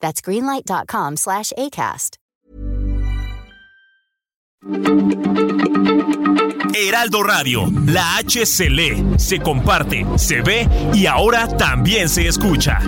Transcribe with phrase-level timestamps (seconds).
[0.00, 2.18] That's greenlight.com slash ACAST.
[6.74, 12.78] Heraldo Radio, la H se lee, se comparte, se ve y ahora también se escucha.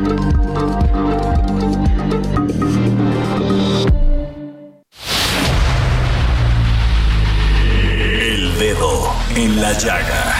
[8.20, 10.39] El dedo en la llaga.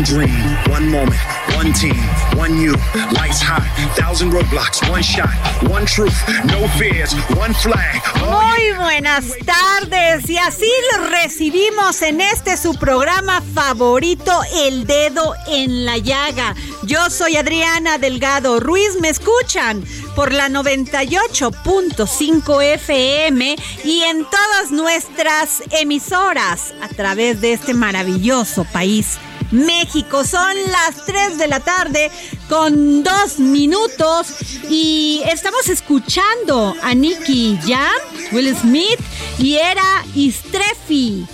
[0.00, 0.32] One dream,
[0.70, 1.20] one moment,
[1.56, 1.94] one team,
[2.34, 2.72] one you.
[3.12, 5.28] Lights high, thousand roadblocks, one shot,
[5.68, 6.16] one truth,
[6.46, 8.00] no fears, one flag.
[8.16, 10.70] Muy buenas tardes y así
[11.10, 14.32] recibimos en este su programa favorito,
[14.64, 16.54] El Dedo en la Llaga.
[16.84, 19.84] Yo soy Adriana Delgado Ruiz, me escuchan
[20.16, 29.18] por la 98.5 FM y en todas nuestras emisoras a través de este maravilloso país.
[29.50, 30.24] México.
[30.24, 32.10] Son las 3 de la tarde
[32.48, 34.28] con dos minutos
[34.68, 37.90] y estamos escuchando a Nicky Jam,
[38.32, 39.00] Will Smith
[39.38, 41.26] y era Istrefi,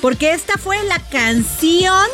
[0.00, 2.06] porque esta fue la canción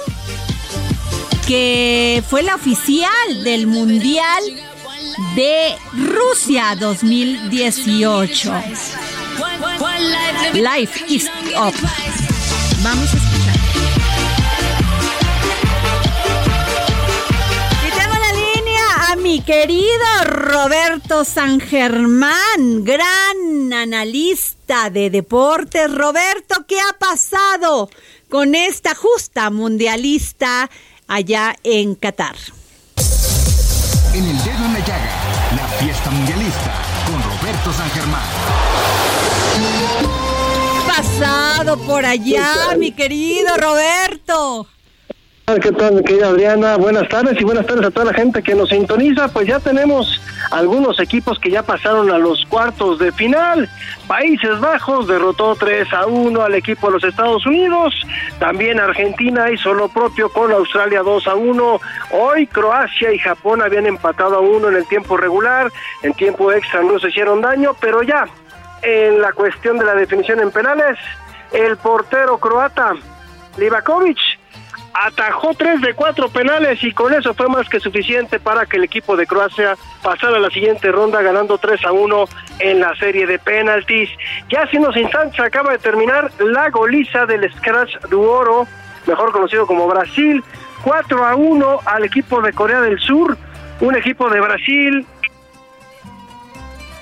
[1.47, 4.43] que fue la oficial del Mundial
[5.35, 8.53] de Rusia 2018.
[10.55, 11.75] Life is up.
[12.83, 13.28] Vamos a
[19.29, 25.93] mi querido Roberto San Germán, gran analista de deportes.
[25.93, 27.91] Roberto, ¿qué ha pasado
[28.31, 30.71] con esta justa mundialista
[31.09, 32.37] allá en Qatar?
[34.15, 35.13] En el dedo en la llaga,
[35.55, 38.23] la fiesta mundialista con Roberto San Germán.
[40.87, 44.67] Pasado por allá, mi querido Roberto.
[45.57, 46.77] ¿Qué tal, querida Adriana?
[46.77, 49.29] Buenas tardes y buenas tardes a toda la gente que nos sintoniza.
[49.29, 50.21] Pues ya tenemos
[50.51, 53.67] algunos equipos que ya pasaron a los cuartos de final.
[54.07, 57.95] Países Bajos derrotó 3 a 1 al equipo de los Estados Unidos.
[58.39, 61.81] También Argentina hizo lo propio con Australia 2 a 1.
[62.11, 65.73] Hoy Croacia y Japón habían empatado a 1 en el tiempo regular.
[66.03, 68.27] En tiempo extra no se hicieron daño, pero ya
[68.83, 70.99] en la cuestión de la definición en penales,
[71.53, 72.93] el portero croata
[73.57, 74.38] Livakovic
[75.01, 78.85] atajó tres de cuatro penales y con eso fue más que suficiente para que el
[78.85, 82.25] equipo de Croacia pasara a la siguiente ronda ganando 3 a 1
[82.59, 84.11] en la serie de penaltis.
[84.51, 88.67] Ya hace unos instantes acaba de terminar la goliza del Scratch Duoro,
[89.07, 90.43] mejor conocido como Brasil,
[90.83, 93.39] 4 a 1 al equipo de Corea del Sur,
[93.81, 95.07] un equipo de Brasil.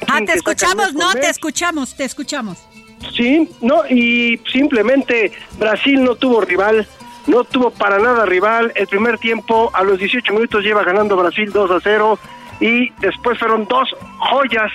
[0.06, 2.58] Ah, te escuchamos, no, te escuchamos, te escuchamos.
[3.14, 6.86] Sí, no, y simplemente Brasil no tuvo rival.
[7.26, 8.72] No tuvo para nada rival.
[8.74, 12.18] El primer tiempo, a los 18 minutos, lleva ganando Brasil 2 a 0
[12.60, 14.72] y después fueron dos joyas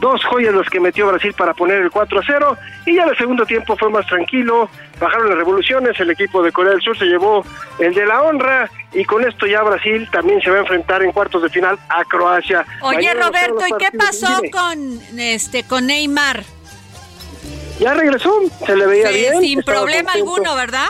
[0.00, 2.56] dos joyas los que metió Brasil para poner el 4 a 0
[2.86, 4.68] y ya el segundo tiempo fue más tranquilo,
[4.98, 7.44] bajaron las revoluciones, el equipo de Corea del Sur se llevó
[7.78, 11.12] el de la honra y con esto ya Brasil también se va a enfrentar en
[11.12, 12.64] cuartos de final a Croacia.
[12.80, 16.44] Oye Roberto, ¿y qué pasó con este con Neymar?
[17.78, 18.32] Ya regresó,
[18.66, 19.40] se le veía bien.
[19.40, 20.88] Sin problema alguno, ¿verdad?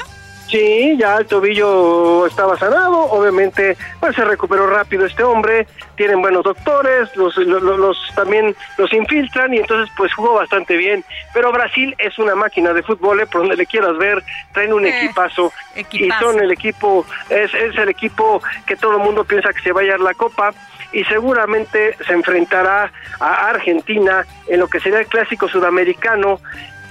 [0.50, 6.42] Sí, ya el tobillo estaba sanado, obviamente pues se recuperó rápido este hombre, tienen buenos
[6.42, 12.18] doctores, los, los, también los infiltran y entonces pues jugó bastante bien, pero Brasil es
[12.18, 15.52] una máquina de fútbol, eh, por donde le quieras ver, traen un eh, equipazo,
[15.92, 19.70] y son el equipo, es, es el equipo que todo el mundo piensa que se
[19.70, 20.52] va a llevar la copa
[20.92, 26.40] y seguramente se enfrentará a Argentina en lo que sería el clásico sudamericano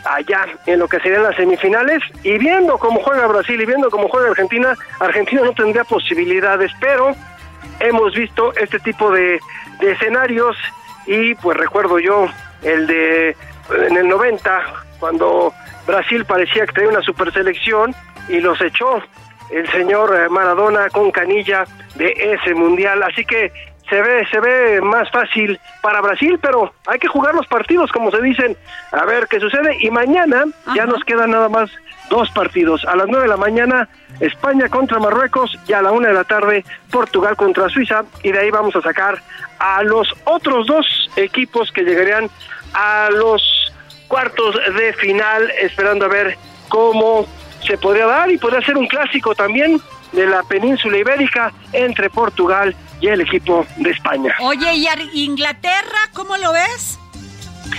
[0.05, 4.07] allá en lo que serían las semifinales y viendo cómo juega Brasil y viendo cómo
[4.07, 7.15] juega Argentina, Argentina no tendría posibilidades, pero
[7.79, 9.39] hemos visto este tipo de,
[9.81, 10.57] escenarios
[11.05, 12.27] y pues recuerdo yo
[12.63, 13.35] el de
[13.87, 14.61] en el 90
[14.99, 15.53] cuando
[15.87, 17.95] Brasil parecía que tenía una super selección
[18.27, 19.01] y los echó
[19.51, 21.63] el señor eh, Maradona con canilla
[21.95, 23.51] de ese mundial, así que
[23.89, 28.12] se ve, se ve más fácil para Brasil, pero hay que jugar los partidos, como
[28.12, 28.56] se dicen,
[28.91, 29.77] a ver qué sucede.
[29.81, 30.45] Y mañana
[30.75, 31.69] ya nos quedan nada más
[32.09, 32.86] dos partidos.
[32.86, 33.89] A las nueve de la mañana,
[34.19, 38.03] España contra Marruecos y a la una de la tarde, Portugal contra Suiza.
[38.24, 39.21] Y de ahí vamos a sacar
[39.59, 42.30] a los otros dos equipos que llegarían
[42.74, 43.74] a los
[44.07, 46.38] cuartos de final, esperando a ver
[46.68, 47.27] cómo
[47.65, 49.80] se podría dar y podría ser un clásico también
[50.12, 54.35] de la península ibérica entre Portugal y el equipo de España.
[54.41, 54.73] Oye,
[55.13, 56.99] ¿y Inglaterra cómo lo ves?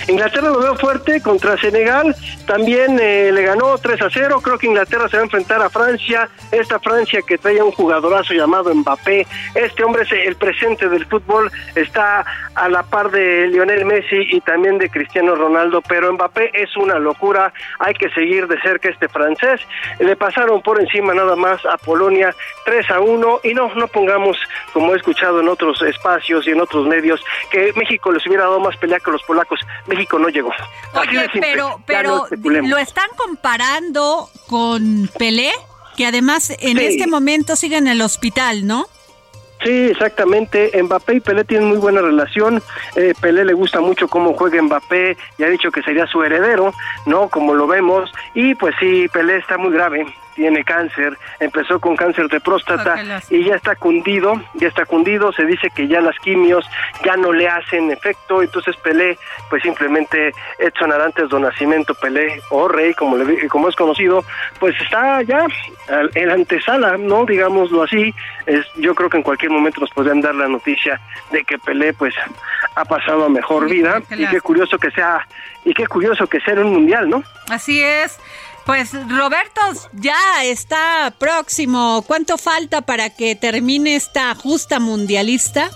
[0.07, 2.15] Inglaterra lo veo fuerte contra Senegal,
[2.45, 5.69] también eh, le ganó 3 a 0, creo que Inglaterra se va a enfrentar a
[5.69, 11.05] Francia, esta Francia que trae un jugadorazo llamado Mbappé, este hombre es el presente del
[11.05, 16.51] fútbol, está a la par de Lionel Messi y también de Cristiano Ronaldo, pero Mbappé
[16.53, 19.61] es una locura, hay que seguir de cerca este francés,
[19.99, 22.35] le pasaron por encima nada más a Polonia
[22.65, 24.37] 3 a 1 y no, no pongamos,
[24.73, 28.59] como he escuchado en otros espacios y en otros medios, que México les hubiera dado
[28.59, 30.51] más pelea que los polacos, México no llegó.
[30.93, 35.51] Oye, pero, pero lo están comparando con Pelé,
[35.97, 38.87] que además en este momento sigue en el hospital, ¿no?
[39.63, 40.71] Sí, exactamente.
[40.81, 42.63] Mbappé y Pelé tienen muy buena relación.
[42.95, 46.73] Eh, Pelé le gusta mucho cómo juega Mbappé y ha dicho que sería su heredero,
[47.05, 47.29] ¿no?
[47.29, 48.11] Como lo vemos.
[48.33, 50.05] Y pues sí, Pelé está muy grave
[50.35, 55.45] tiene cáncer, empezó con cáncer de próstata y ya está cundido, ya está cundido, se
[55.45, 56.65] dice que ya las quimios
[57.03, 59.17] ya no le hacen efecto, entonces Pelé,
[59.49, 64.23] pues simplemente Edson Arantes do Nacimiento Pelé, o Rey, como, le, como es conocido,
[64.59, 65.45] pues está ya
[66.15, 67.25] en la antesala, ¿no?
[67.25, 68.13] Digámoslo así,
[68.45, 70.99] es, yo creo que en cualquier momento nos podrían dar la noticia
[71.31, 72.13] de que Pelé, pues,
[72.75, 75.27] ha pasado a mejor vida, y qué curioso que sea,
[75.65, 77.23] y qué curioso que sea en un mundial, ¿no?
[77.49, 78.19] Así es.
[78.65, 79.61] Pues Roberto
[79.93, 82.03] ya está próximo.
[82.05, 85.69] ¿Cuánto falta para que termine esta justa mundialista?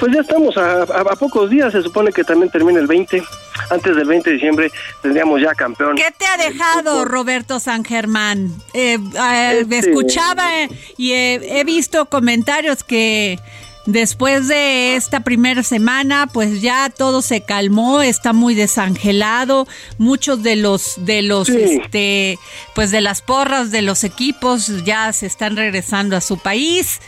[0.00, 0.86] Pues ya estamos a,
[1.18, 3.22] pocos días, se supone que también termina el 20.
[3.70, 4.72] Antes del 20 de diciembre
[5.02, 5.94] tendríamos ya campeón.
[5.96, 8.50] ¿Qué te ha dejado Roberto San Germán?
[8.72, 10.50] Eh, eh, este, escuchaba
[10.96, 13.38] y he visto comentarios que
[13.86, 19.68] Después de esta primera semana, pues ya todo se calmó, está muy desangelado.
[19.98, 22.38] Muchos de los, de los, este,
[22.74, 27.00] pues de las porras de los equipos ya se están regresando a su país.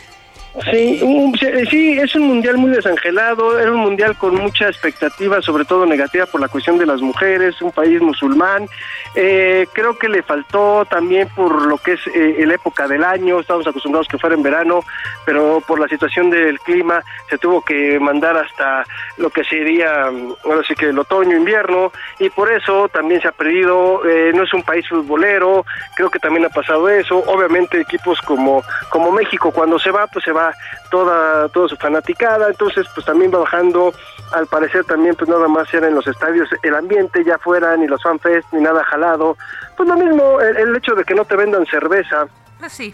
[0.63, 0.99] Sí,
[1.69, 6.25] sí, es un mundial muy desangelado, era un mundial con mucha expectativa, sobre todo negativa
[6.25, 8.67] por la cuestión de las mujeres, un país musulmán.
[9.13, 13.39] Eh, creo que le faltó también por lo que es eh, la época del año,
[13.39, 14.79] estábamos acostumbrados que fuera en verano,
[15.25, 18.83] pero por la situación del clima se tuvo que mandar hasta
[19.17, 20.09] lo que sería,
[20.43, 24.43] bueno, sí que el otoño, invierno, y por eso también se ha perdido, eh, no
[24.43, 29.51] es un país futbolero, creo que también ha pasado eso, obviamente equipos como, como México
[29.51, 30.46] cuando se va, pues se va
[30.89, 33.93] toda, toda su fanaticada, entonces pues también va bajando,
[34.33, 37.87] al parecer también pues nada más era en los estadios el ambiente, ya fuera ni
[37.87, 39.37] los fanfest ni nada jalado,
[39.75, 42.27] pues lo mismo, el, hecho de que no te vendan cerveza.
[42.59, 42.93] Pues sí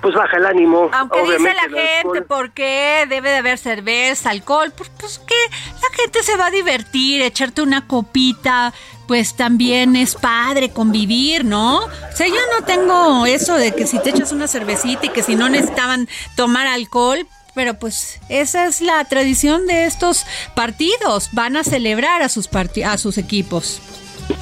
[0.00, 0.90] pues baja el ánimo.
[0.92, 4.72] Aunque dice la gente, ¿por qué debe de haber cerveza, alcohol?
[4.76, 5.34] Pues, pues que
[5.74, 8.72] la gente se va a divertir, echarte una copita,
[9.06, 11.78] pues también es padre convivir, ¿no?
[11.78, 15.22] O sea, yo no tengo eso de que si te echas una cervecita y que
[15.22, 21.56] si no necesitaban tomar alcohol, pero pues esa es la tradición de estos partidos, van
[21.56, 22.48] a celebrar a sus
[22.84, 23.80] a sus equipos.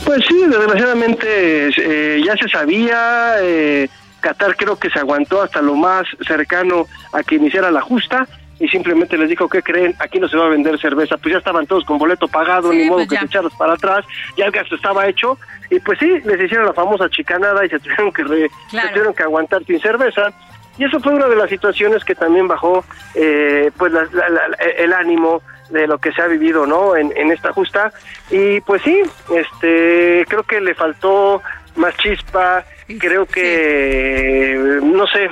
[0.04, 3.88] Pues sí, desgraciadamente eh, ya se sabía, eh,
[4.20, 8.26] Qatar creo que se aguantó hasta lo más cercano a que iniciara la justa
[8.58, 9.94] y simplemente les dijo, ¿qué creen?
[9.98, 11.16] Aquí no se va a vender cerveza.
[11.18, 13.74] Pues ya estaban todos con boleto pagado, Sí, ni modo pues que se echaras para
[13.74, 14.04] atrás,
[14.36, 15.38] ya el gasto estaba hecho.
[15.70, 18.88] Y pues sí, les hicieron la famosa chicanada y se tuvieron que, re- Claro.
[18.88, 20.32] se tuvieron que aguantar sin cerveza.
[20.78, 24.56] Y eso fue una de las situaciones que también bajó eh, pues la- la- la-
[24.78, 27.92] el ánimo de lo que se ha vivido no en, en esta justa
[28.30, 29.02] y pues sí
[29.34, 31.42] este creo que le faltó
[31.74, 32.64] más chispa
[32.98, 35.28] creo que no sé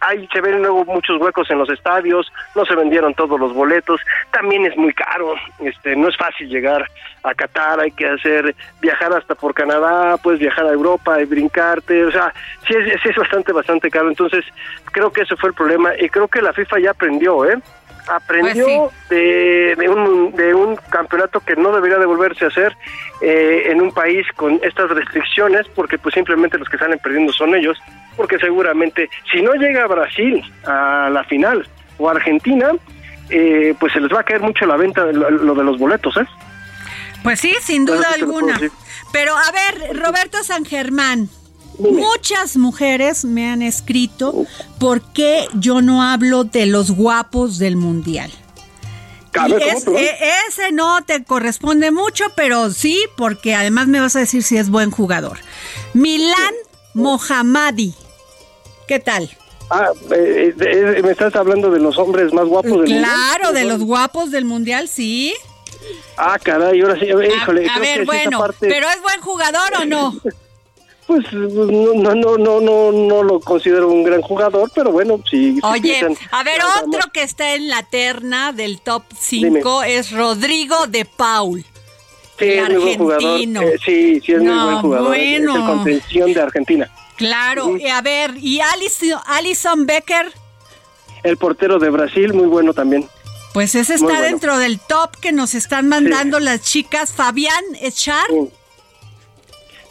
[0.00, 4.00] ahí se ven luego muchos huecos en los estadios no se vendieron todos los boletos
[4.32, 6.84] también es muy caro este no es fácil llegar
[7.22, 12.04] a Qatar hay que hacer viajar hasta por Canadá puedes viajar a Europa y brincarte
[12.04, 12.32] o sea
[12.66, 14.44] sí es, sí es bastante bastante caro entonces
[14.92, 17.58] creo que ese fue el problema y creo que la FIFA ya aprendió eh
[18.08, 22.76] aprendió Pues de, de un, de un campeonato que no debería de volverse a hacer
[23.20, 27.54] eh, en un país con estas restricciones, porque pues simplemente los que salen perdiendo son
[27.54, 27.78] ellos,
[28.16, 31.66] porque seguramente si no llega Brasil a la final
[31.98, 32.72] o Argentina,
[33.30, 35.78] eh, pues se les va a caer mucho la venta de lo, lo de los
[35.78, 36.26] boletos, ¿eh?
[37.22, 38.58] Pues sí, sin duda alguna.
[39.12, 41.28] Pero a ver, Roberto San Germán,
[41.78, 42.00] Dime.
[42.00, 44.44] muchas mujeres me han escrito
[44.78, 48.30] por qué yo no hablo de los guapos del mundial.
[49.46, 50.18] E-
[50.48, 54.68] ese no te corresponde mucho, pero sí, porque además me vas a decir si es
[54.70, 55.38] buen jugador.
[55.94, 56.54] Milán
[56.94, 57.94] Mohammadi.
[58.88, 59.30] ¿Qué tal?
[59.70, 62.98] Ah, eh, eh, me estás hablando de los hombres más guapos del mundo.
[63.06, 65.34] Claro, de los guapos del mundial, sí.
[66.16, 69.84] Ah, caray, ahora sí, híjole, a ver, esa bueno, parte- pero ¿es buen jugador o
[69.84, 70.16] no?
[71.08, 75.54] Pues no, no, no, no, no, no lo considero un gran jugador, pero bueno, sí.
[75.54, 76.00] sí Oye,
[76.30, 77.06] a ver, otro más.
[77.12, 81.64] que está en la terna del top 5 es Rodrigo de Paul.
[82.38, 83.40] Sí, el es muy buen jugador.
[83.40, 85.06] Eh, sí, sí, es muy No, buen jugador.
[85.08, 85.52] bueno.
[85.54, 86.90] Es el contención de Argentina.
[87.16, 90.30] Claro, y a ver, y Alison, Alison Becker,
[91.24, 93.08] El portero de Brasil, muy bueno también.
[93.54, 94.22] pues ese Muy está bueno.
[94.30, 97.12] dentro del top que nos están mandando las chicas.
[97.12, 98.50] Fabián Echar, Sí.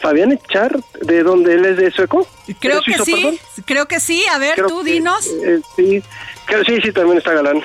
[0.07, 2.25] Fabián Echar, ¿de dónde él es de sueco?
[2.61, 3.37] creo ¿Es que sí, perdón?
[3.65, 4.23] creo que sí.
[4.33, 5.27] A ver, Creo tú que, dinos.
[5.27, 6.01] eh, sí,
[6.45, 7.61] creo- sí, sí, también está galán.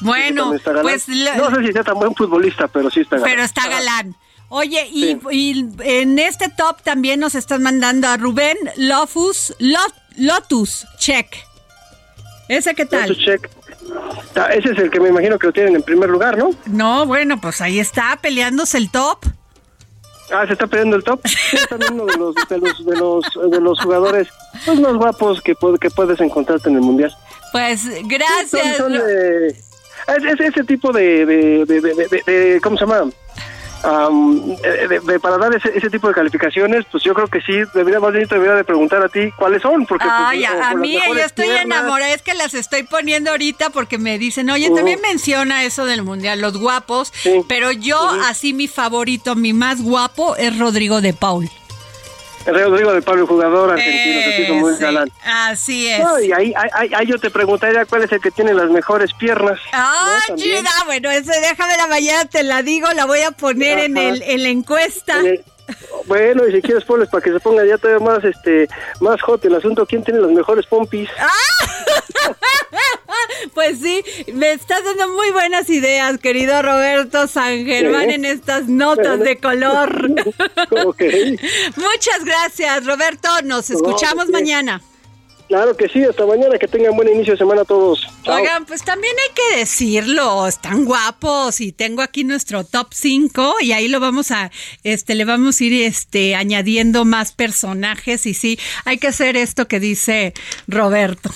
[0.00, 0.82] Bueno, también está galán.
[0.84, 3.30] pues la- No sé si sea tan buen futbolista, pero sí está galán.
[3.32, 4.14] pero está galán.
[4.48, 5.18] Oye, y, Sí.
[5.32, 11.26] y en este top también nos están mandando a Rubén Lofus, Lot- Lotus, check.
[12.48, 13.10] ¿Ese qué tal?
[13.10, 13.50] Entonces, check.
[14.34, 16.50] Ta- Ese es el que me imagino que lo tienen en primer lugar, ¿no?
[16.66, 19.24] No, bueno, pues ahí está peleándose el top.
[20.32, 21.20] Ah, se está peleando el top.
[21.24, 24.28] Es también uno de los, de los, de los, de los jugadores
[24.64, 27.14] pues, más guapos que, que puedes encontrarte en el mundial.
[27.52, 28.76] Pues gracias.
[28.78, 33.10] Son, de- es, es ese tipo de- de- de- ¿cómo se llama?
[33.84, 37.40] Am, eh, de- de- para dar ese, ese tipo de calificaciones, pues yo creo que
[37.40, 40.44] sí, debería más bien te debería de preguntar a ti cuáles son, porque pues, Ay,
[40.44, 43.70] a, o a las mí yo estoy piernas, enamorada, es que las estoy poniendo ahorita
[43.70, 47.40] porque me dicen, oye, también menciona eso del mundial, los guapos, Sí.
[47.48, 47.98] pero yo
[48.28, 51.50] así mi favorito, mi más guapo es Rodrigo de Paul.
[52.46, 55.10] El Rodrigo de Pablo, jugador argentino, que se hizo muy Ese, galán.
[55.24, 56.00] Así es.
[56.00, 59.12] No, y ahí, ahí, ahí yo te preguntaría cuál es el que tiene las mejores
[59.14, 59.60] piernas.
[59.72, 60.36] Ah, ¿no?
[60.86, 64.42] Bueno, ese déjame la mañana, te la digo, la voy a poner en, el, en
[64.42, 65.20] la encuesta.
[65.20, 65.44] Eh,
[66.06, 68.68] Bueno, y si quieres ponles para que se ponga ya todavía más este
[69.00, 71.08] más hot el asunto, ¿quién tiene las mejores pompis?
[73.54, 74.02] Pues sí,
[74.32, 80.08] me estás dando muy buenas ideas, querido Roberto San Germán, en estas notas de color.
[81.76, 83.28] Muchas gracias, Roberto.
[83.44, 84.32] Nos escuchamos sí.
[84.32, 84.80] mañana.
[85.52, 88.08] Claro que sí, hasta mañana, que tengan buen inicio de semana todos.
[88.22, 88.36] Chao.
[88.36, 93.72] Oigan, pues también hay que decirlo, están guapos y tengo aquí nuestro top 5 y
[93.72, 94.50] ahí lo vamos a,
[94.82, 99.68] este, le vamos a ir este, añadiendo más personajes y sí, hay que hacer esto
[99.68, 100.32] que dice
[100.68, 101.28] Roberto,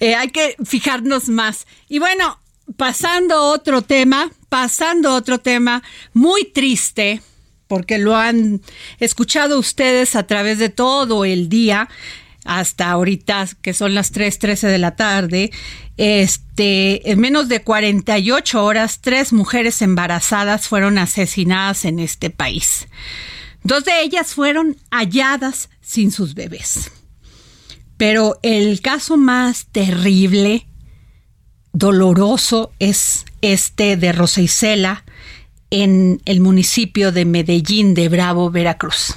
[0.00, 1.66] Eh, hay que fijarnos más.
[1.86, 2.40] Y bueno,
[2.78, 5.82] pasando a otro tema, pasando a otro tema
[6.14, 7.20] muy triste,
[7.68, 8.62] porque lo han
[9.00, 11.90] escuchado ustedes a través de todo el día,
[12.50, 15.52] hasta ahorita que son las 3:13 de la tarde,
[15.96, 22.88] este, en menos de 48 horas, tres mujeres embarazadas fueron asesinadas en este país.
[23.62, 26.90] Dos de ellas fueron halladas sin sus bebés.
[27.96, 30.66] Pero el caso más terrible,
[31.72, 35.04] doloroso, es este de Rosa Isela
[35.70, 39.14] en el municipio de Medellín de Bravo, Veracruz.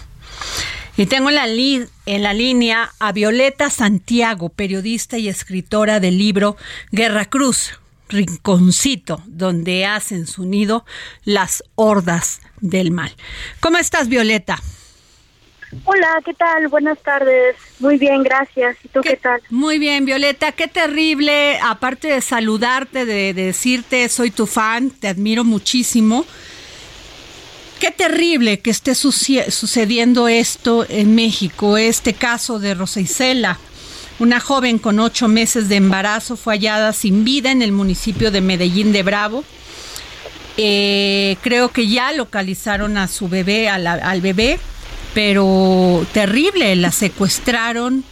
[0.96, 6.18] Y tengo en la, li- en la línea a Violeta Santiago, periodista y escritora del
[6.20, 6.56] libro
[6.92, 10.86] Guerra Cruz, Rinconcito, donde hacen su nido
[11.24, 13.12] las hordas del mal.
[13.60, 14.60] ¿Cómo estás, Violeta?
[15.86, 16.68] Hola, ¿qué tal?
[16.68, 17.56] Buenas tardes.
[17.80, 18.78] Muy bien, gracias.
[18.84, 19.42] ¿Y tú qué, tal?
[19.50, 20.52] Muy bien, Violeta.
[20.52, 26.28] Qué terrible, aparte de saludarte, de, decirte soy tu fan, te admiro muchísimo.
[27.80, 33.60] Qué terrible que esté sucediendo esto en México, este caso de Rosa Isela.
[34.20, 38.42] Una joven con ocho meses de embarazo fue hallada sin vida en el municipio de
[38.42, 39.44] Medellín de Bravo.
[40.56, 44.60] Eh, creo que ya localizaron a su bebé, al bebé,
[45.14, 48.04] pero terrible, la secuestraron,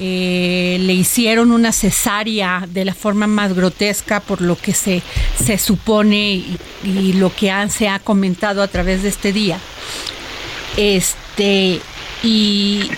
[0.00, 5.02] eh, le hicieron una cesárea de la forma más grotesca por lo que se,
[5.42, 6.42] se supone
[6.84, 9.58] y, lo que se ha comentado a través de este día.
[10.76, 11.80] Este,
[12.22, 12.90] y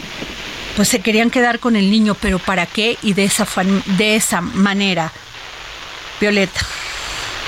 [0.74, 2.96] pues se querían quedar con el niño, pero ¿para qué?
[3.02, 3.46] Y de esa,
[3.98, 5.12] de esa manera.
[6.20, 6.60] Violeta.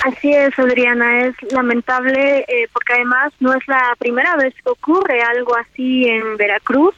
[0.05, 5.21] Así es, Adriana, es lamentable eh, porque además no es la primera vez que ocurre
[5.23, 6.95] algo así en Veracruz.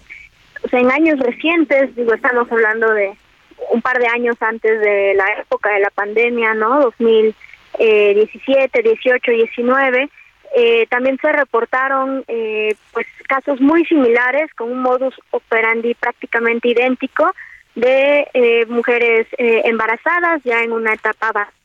[0.62, 3.16] O sea, en años recientes, digo, estamos hablando de
[3.70, 6.80] un par de años antes de la época de la pandemia, ¿no?
[6.80, 10.10] 2017, 18, 19.
[10.88, 17.32] también se reportaron eh, pues casos muy similares con un modus operandi prácticamente idéntico
[17.74, 21.60] de eh, mujeres eh, embarazadas ya en una etapa básica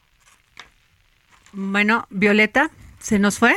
[1.57, 3.55] bueno, Violeta, ¿se nos fue?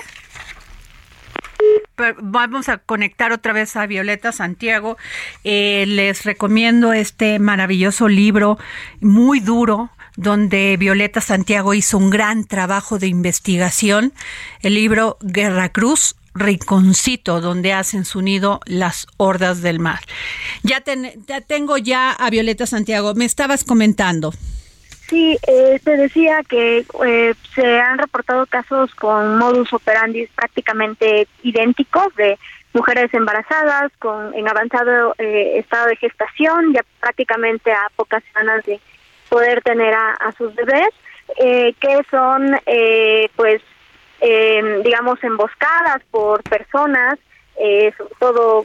[2.21, 4.97] Vamos a conectar otra vez a Violeta Santiago.
[5.45, 8.59] Eh, les recomiendo este maravilloso libro,
[9.00, 14.12] muy duro, donde Violeta Santiago hizo un gran trabajo de investigación.
[14.61, 20.00] El libro Guerra Cruz, Rinconcito, donde hacen su nido las hordas del mar.
[20.62, 20.83] Ya,
[21.26, 23.14] ya tengo ya a Violeta Santiago.
[23.14, 24.33] Me estabas comentando.
[25.08, 32.14] Sí, eh, te decía que eh, se han reportado casos con modus operandi prácticamente idénticos
[32.16, 32.38] de
[32.74, 38.80] mujeres embarazadas con en avanzado eh, estado de gestación, ya prácticamente a pocas semanas de
[39.30, 40.90] poder tener a, sus bebés,
[41.38, 42.58] eh, que son
[43.36, 43.62] pues
[44.21, 47.18] digamos emboscadas por personas
[47.56, 48.64] sobre todo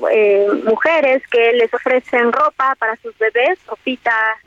[0.66, 4.38] mujeres que les ofrecen ropa para sus bebés, ropita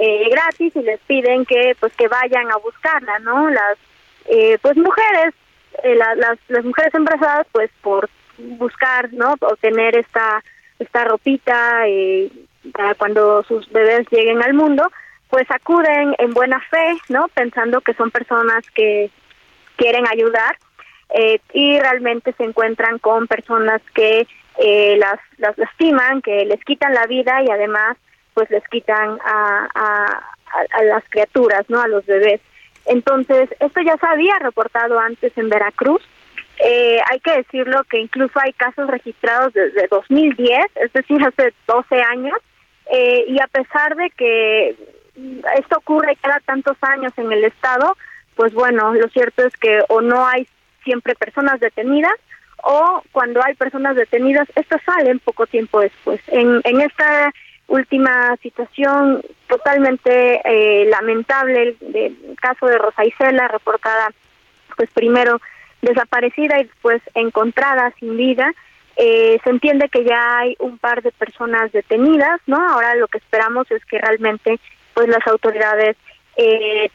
[0.00, 3.50] eh, gratis y les piden que pues que vayan a buscarla, ¿no?
[3.50, 3.78] Las
[4.26, 5.34] eh, pues mujeres,
[5.82, 9.34] eh, las, las mujeres embarazadas pues por buscar, ¿no?
[9.40, 10.42] Obtener esta
[10.78, 12.30] esta ropita eh,
[12.72, 14.90] para cuando sus bebés lleguen al mundo,
[15.28, 17.28] pues acuden en buena fe, ¿no?
[17.28, 19.10] Pensando que son personas que
[19.76, 20.56] quieren ayudar
[21.10, 24.26] eh, y realmente se encuentran con personas que
[24.58, 27.96] eh, las, las lastiman, que les quitan la vida y además
[28.34, 31.80] pues les quitan a, a, las criaturas, ¿no?
[31.80, 32.40] A los bebés.
[32.86, 36.02] Entonces, esto ya se había reportado antes en Veracruz.
[36.58, 42.02] Eh, hay que decirlo que incluso hay casos registrados desde 2010, es decir, hace 12
[42.02, 42.38] años,
[42.92, 44.76] eh, y a pesar de que
[45.56, 47.96] esto ocurre cada tantos años en el Estado,
[48.36, 50.46] pues bueno, lo cierto es que o no hay
[50.84, 52.14] siempre personas detenidas,
[52.62, 56.20] o cuando hay personas detenidas, estas salen poco tiempo después.
[56.28, 57.32] En, en esta
[57.66, 64.10] última situación totalmente eh, lamentable del caso de Rosa Isela, reportada
[64.76, 65.40] pues primero
[65.82, 68.52] desaparecida y después encontrada sin vida.
[68.96, 72.56] Eh, se entiende que ya hay un par de personas detenidas, ¿no?
[72.56, 74.60] Ahora lo que esperamos es que realmente
[74.94, 75.96] pues las autoridades
[76.36, 76.90] eh,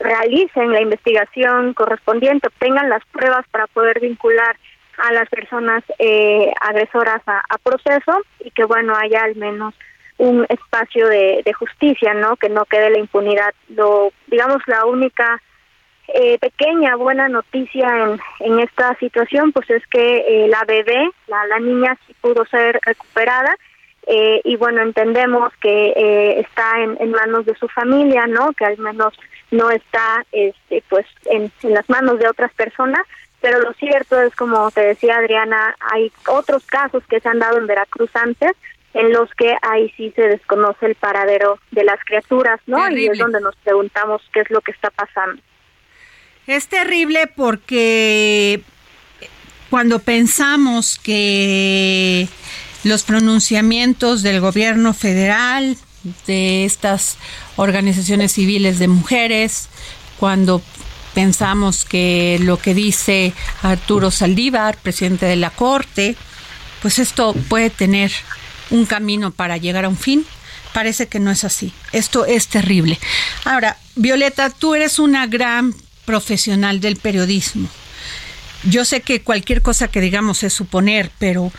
[0.00, 4.56] realicen la investigación correspondiente, obtengan las pruebas para poder vincular
[4.98, 9.74] a las personas eh, agresoras a, a proceso y que bueno haya al menos
[10.20, 12.36] un espacio de, de justicia, ¿no?
[12.36, 13.54] Que no quede la impunidad.
[13.68, 15.40] Lo, digamos, la única
[16.08, 21.58] eh, pequeña buena noticia en, en esta situación, pues es que eh, la bebé, la,
[21.58, 23.56] niña sí pudo ser recuperada.
[24.06, 28.52] Eh, y bueno, entendemos que eh, está en, manos de su familia, ¿no?
[28.52, 29.14] Que al menos
[29.50, 33.06] no está, este, pues, en las manos de otras personas.
[33.40, 37.56] Pero lo cierto es, como te decía Adriana, hay otros casos que se han dado
[37.56, 38.52] en Veracruz antes,
[38.94, 42.90] en los que ahí sí se desconoce el paradero de las criaturas, ¿no?
[42.90, 45.40] Y es donde nos preguntamos qué es lo que está pasando.
[46.46, 48.62] Es terrible porque
[49.68, 52.28] cuando pensamos que
[52.82, 55.76] los pronunciamientos del gobierno federal,
[56.26, 57.18] de estas
[57.56, 59.68] organizaciones civiles de mujeres,
[60.18, 60.62] cuando
[61.14, 66.16] pensamos que lo que dice Arturo Saldívar, presidente de la Corte,
[66.82, 68.10] pues esto puede tener
[68.70, 70.24] un camino para llegar a un fin.
[70.72, 71.72] Parece que no es así.
[71.92, 72.98] Esto es terrible.
[73.44, 77.68] Ahora, Violeta, tú eres una gran profesional del periodismo.
[78.64, 81.50] Yo sé que cualquier cosa que digamos es suponer, pero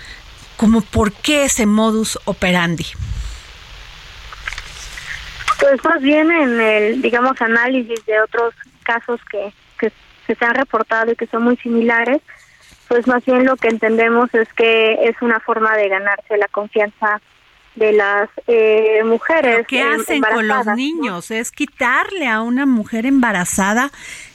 [0.56, 2.86] como por qué ese modus operandi.
[5.60, 9.92] Pues más bien en el, digamos, análisis de otros casos que, que,
[10.28, 12.22] se han reportado y que son muy similares,
[12.92, 17.22] pues más bien lo que entendemos es que es una forma de ganarse la confianza
[17.76, 19.66] de las eh, mujeres.
[19.66, 21.32] ¿Qué hacen con los niños?
[21.32, 23.92] Es quitarle a una mujer embarazada,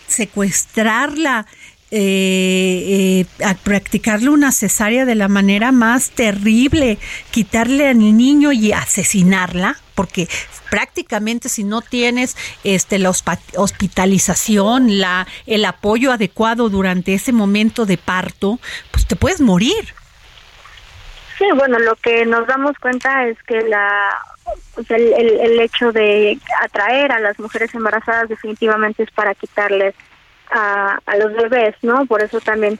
[0.06, 1.44] secuestrarla,
[1.92, 6.98] eh, eh, a practicarle una cesárea de la manera más terrible,
[7.30, 10.28] quitarle al niño y asesinarla, porque
[10.68, 17.98] prácticamente si no tienes este la hospitalización, la el apoyo adecuado durante ese momento de
[17.98, 18.58] parto,
[18.90, 19.94] pues te puedes morir.
[21.38, 24.10] Sí, bueno, lo que nos damos cuenta es que la
[24.74, 29.94] pues, el, el hecho de atraer a las mujeres embarazadas definitivamente es para quitarles
[30.50, 32.06] a, a los bebés, ¿no?
[32.06, 32.78] Por eso también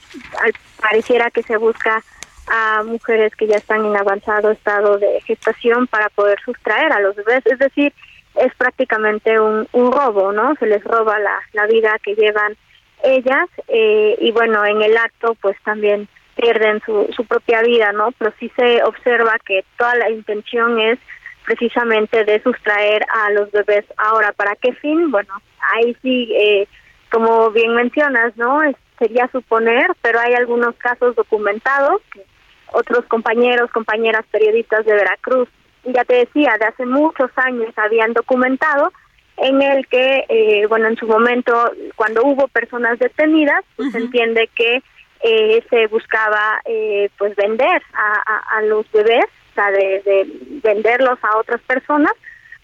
[0.81, 2.03] pareciera que se busca
[2.49, 7.17] a mujeres que ya están en avanzado estado de gestación para poder sustraer a los
[7.17, 7.45] bebés.
[7.47, 7.93] Es decir,
[8.37, 10.55] es prácticamente un, un robo, ¿no?
[10.57, 12.57] Se les roba la, la vida que llevan
[13.03, 18.13] ellas eh, y bueno, en el acto pues también pierden su, su propia vida, ¿no?
[18.19, 20.99] Pero sí se observa que toda la intención es
[21.45, 23.85] precisamente de sustraer a los bebés.
[23.97, 25.11] Ahora, ¿para qué fin?
[25.11, 25.33] Bueno,
[25.75, 26.69] ahí sí eh,
[27.11, 28.61] como bien mencionas, ¿no?
[28.99, 32.25] Sería suponer, pero hay algunos casos documentados que
[32.73, 35.49] otros compañeros, compañeras periodistas de Veracruz,
[35.85, 38.93] ya te decía, de hace muchos años habían documentado
[39.37, 44.49] en el que, eh, bueno, en su momento, cuando hubo personas detenidas, pues se entiende
[44.55, 44.83] que
[45.21, 50.27] eh, se buscaba, eh, pues, vender a, a, los bebés, o sea, de, de
[50.63, 52.13] venderlos a otras personas,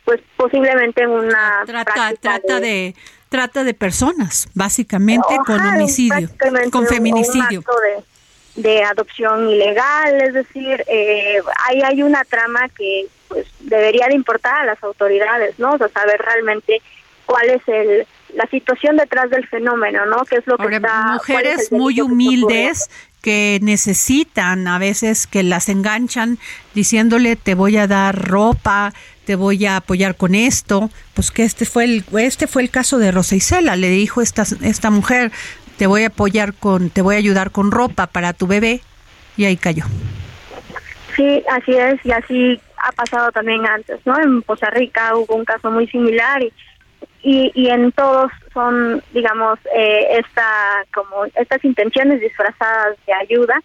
[0.05, 2.95] pues posiblemente en una trata trata de,
[3.29, 6.29] trata de personas básicamente con homicidio
[6.71, 7.63] con feminicidio.
[8.57, 14.63] de, adopción ilegal es decir eh, ahí hay una trama que pues debería de importar
[14.63, 16.83] a las autoridades no o sea, saber realmente
[17.27, 20.25] cuál es el la situación detrás del fenómeno, ¿no?
[20.25, 26.39] ¿Qué es lo que está, mujeres muy humildes que necesitan a veces que las enganchan
[26.75, 28.93] diciéndole te voy a dar ropa,
[29.25, 32.99] te voy a apoyar con esto, pues que este fue el este fue el caso
[32.99, 35.33] de Rosa Isela, le dijo esta esta mujer,
[35.79, 38.81] te voy a apoyar con te voy a ayudar con ropa para tu bebé
[39.37, 39.85] y ahí cayó.
[41.17, 44.19] Sí, así es y así ha pasado también antes, ¿no?
[44.21, 46.53] En Costa Rica hubo un caso muy similar y
[47.23, 53.63] y, y en todos son, digamos, eh, esta, como estas intenciones disfrazadas de ayuda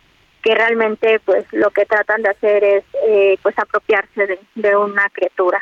[0.47, 5.61] que realmente, pues, lo que tratan de hacer es, eh, pues, apropiarse de, una criatura.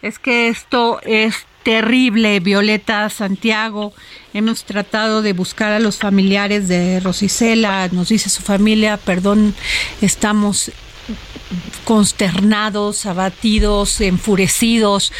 [0.00, 3.92] Es que esto es terrible, Violeta Santiago.
[4.32, 9.54] Hemos tratado de buscar a los familiares de Rosicela, nos dice su familia, perdón,
[10.00, 10.72] estamos
[11.84, 15.12] consternados, abatidos, enfurecidos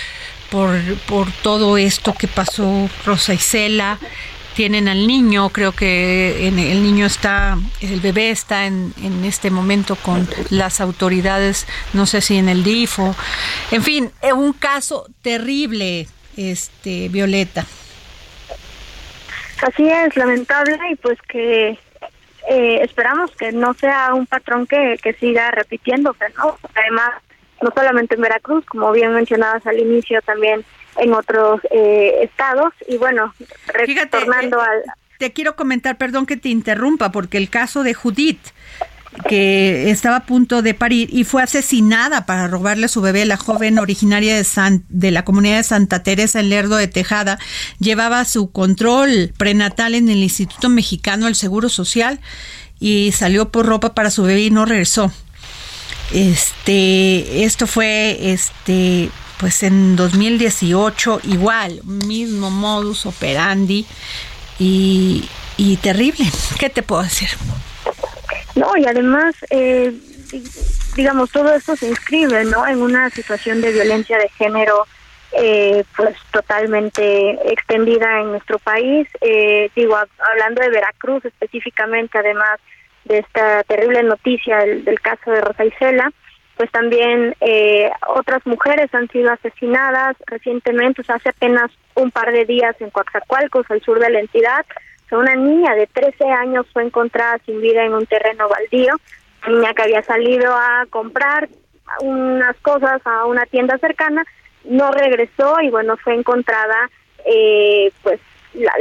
[0.50, 3.98] por, por todo esto que pasó Rosa Isela.
[4.54, 9.96] Tienen al niño, creo que el niño está, el bebé está en, en este momento
[9.96, 13.14] con las autoridades, no sé si en el DIF o,
[13.70, 17.64] en fin, es un caso terrible, este Violeta.
[19.62, 21.78] Así es, lamentable y pues que
[22.50, 26.58] eh, esperamos que no sea un patrón que, que siga repitiéndose, ¿no?
[26.74, 27.10] Además,
[27.62, 30.64] no solamente en Veracruz, como bien mencionabas al inicio, también
[30.96, 32.72] en otros eh, estados.
[32.86, 33.34] Y bueno,
[33.66, 34.82] retornando eh, al...
[35.18, 38.40] Te quiero comentar, perdón que te interrumpa, porque el caso de Judith,
[39.28, 43.36] que estaba a punto de parir y fue asesinada para robarle a su bebé, la
[43.36, 47.38] joven originaria de, San, de la comunidad de Santa Teresa en Lerdo de Tejada,
[47.78, 52.20] llevaba su control prenatal en el Instituto Mexicano del Seguro Social
[52.80, 55.12] y salió por ropa para su bebé y no regresó.
[56.12, 59.08] Este, esto fue este
[59.42, 63.84] pues en 2018 igual, mismo modus operandi
[64.56, 65.28] y,
[65.82, 66.26] terrible.
[66.60, 67.28] ¿Qué te puedo decir?
[68.54, 69.92] No, y además, eh,
[70.94, 72.64] digamos, todo esto se inscribe, ¿no?
[72.68, 74.86] En una situación de violencia de género,
[75.32, 79.08] eh, pues totalmente extendida en nuestro país.
[79.22, 79.96] Eh, digo,
[80.30, 82.60] hablando de Veracruz específicamente, además,
[83.06, 86.12] de esta terrible noticia del, caso de Rosa Isela,
[86.62, 92.30] pues también eh, otras mujeres han sido asesinadas recientemente, o sea, hace apenas un par
[92.30, 94.64] de días en Coaxacualcos, al sur de la entidad,
[95.10, 98.94] una niña de 13 años fue encontrada sin vida en un terreno baldío,
[99.44, 101.48] una niña que había salido a comprar
[102.00, 104.24] unas cosas a una tienda cercana,
[104.62, 106.88] no regresó y bueno, fue encontrada
[107.26, 108.20] eh, pues
[108.54, 108.72] la,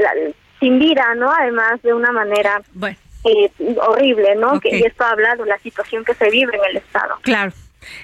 [0.59, 1.31] sin vida, ¿no?
[1.31, 4.59] Además de una manera bueno eh, horrible, ¿no?
[4.59, 7.15] Que y esto habla de la situación que se vive en el Estado.
[7.23, 7.51] Claro.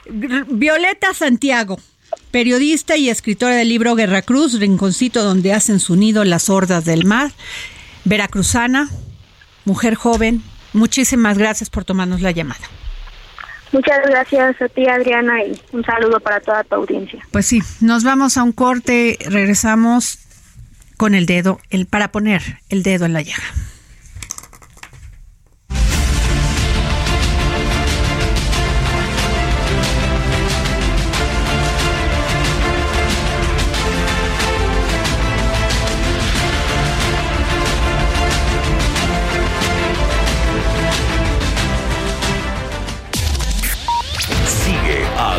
[0.07, 1.79] Violeta Santiago,
[2.31, 7.05] periodista y escritora del libro Guerra Cruz, Rinconcito donde hacen su nido las hordas del
[7.05, 7.31] mar,
[8.05, 8.89] veracruzana,
[9.65, 10.43] mujer joven.
[10.73, 12.65] Muchísimas gracias por tomarnos la llamada.
[13.71, 17.19] Muchas gracias a ti, Adriana, y un saludo para toda tu audiencia.
[17.31, 20.19] Pues sí, nos vamos a un corte, regresamos
[20.95, 23.43] con el dedo, el para poner el dedo en la llaga.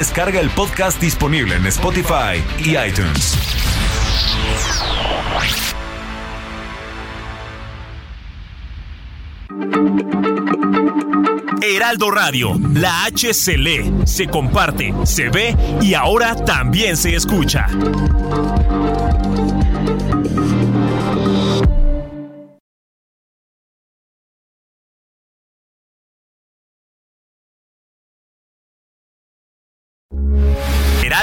[0.00, 3.36] descarga el podcast disponible en Spotify y iTunes.
[11.60, 17.66] Heraldo Radio, la H se lee, se comparte, se ve y ahora también se escucha.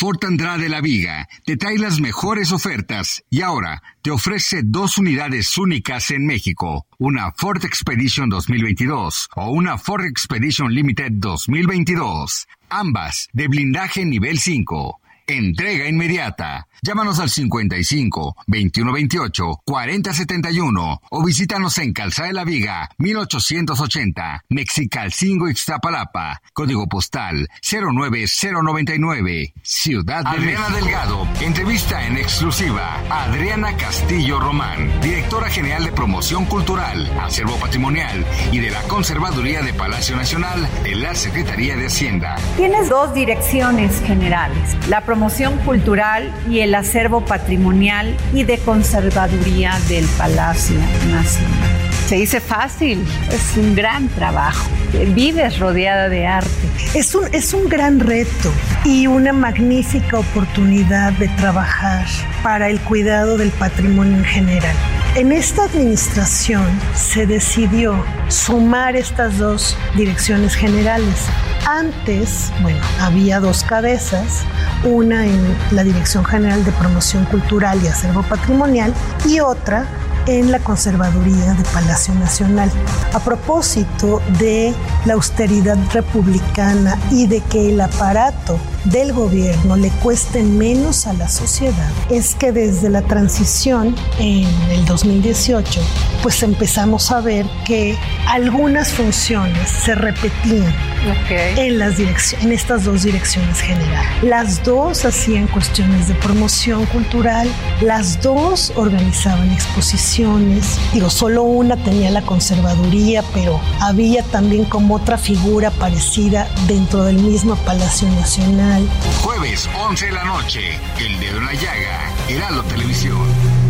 [0.00, 5.58] Fort Andrade La Viga te trae las mejores ofertas y ahora te ofrece dos unidades
[5.58, 13.48] únicas en México, una Ford Expedition 2022 o una Ford Expedition Limited 2022, ambas de
[13.48, 15.00] blindaje nivel 5.
[15.26, 16.66] Entrega inmediata.
[16.82, 26.40] Llámanos al 55 2128 4071 o visítanos en Calzada de la Viga 1880, Mexicalcingo Ixtapalapa,
[26.54, 32.96] código postal 09099, Ciudad de Adriana Delgado, entrevista en exclusiva.
[33.10, 39.62] A Adriana Castillo Román, directora general de Promoción Cultural, Acervo Patrimonial y de la Conservaduría
[39.62, 42.36] de Palacio Nacional de la Secretaría de Hacienda.
[42.56, 50.04] Tienes dos direcciones generales, la promoción cultural y el acervo patrimonial y de conservaduría del
[50.16, 50.78] Palacio
[51.10, 51.58] Nacional.
[52.06, 54.70] Se dice fácil, es un gran trabajo.
[55.08, 56.48] Vives rodeada de arte.
[56.94, 58.52] Es un, es un gran reto
[58.84, 62.06] y una magnífica oportunidad de trabajar
[62.44, 64.76] para el cuidado del patrimonio en general.
[65.16, 71.26] En esta administración se decidió sumar estas dos direcciones generales.
[71.70, 74.42] Antes, bueno, había dos cabezas,
[74.82, 78.92] una en la Dirección General de Promoción Cultural y Acervo Patrimonial
[79.24, 79.86] y otra
[80.26, 82.72] en la Conservaduría de Palacio Nacional.
[83.12, 90.42] A propósito de la austeridad republicana y de que el aparato del gobierno le cueste
[90.42, 95.80] menos a la sociedad, es que desde la transición en el 2018,
[96.20, 100.89] pues empezamos a ver que algunas funciones se repetían
[101.30, 104.22] en, las en estas dos direcciones generales.
[104.22, 107.48] Las dos hacían cuestiones de promoción cultural,
[107.80, 115.18] las dos organizaban exposiciones, digo, solo una tenía la conservaduría, pero había también como otra
[115.18, 118.86] figura parecida dentro del mismo Palacio Nacional.
[119.22, 120.60] Jueves 11 de la noche,
[120.98, 123.69] El Dedo en la Llaga, Heraldo Televisión.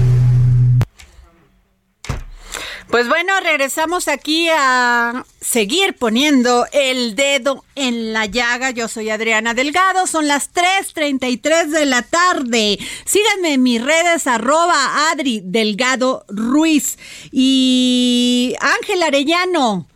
[2.91, 8.73] Pues bueno, regresamos aquí a seguir poniendo el dedo en la llaga.
[8.73, 12.81] Yo soy Adriana Delgado, son las 3.33 de la tarde.
[13.05, 16.99] Síganme en mis redes arroba Adri Delgado Ruiz
[17.31, 19.87] y Ángel Arellano.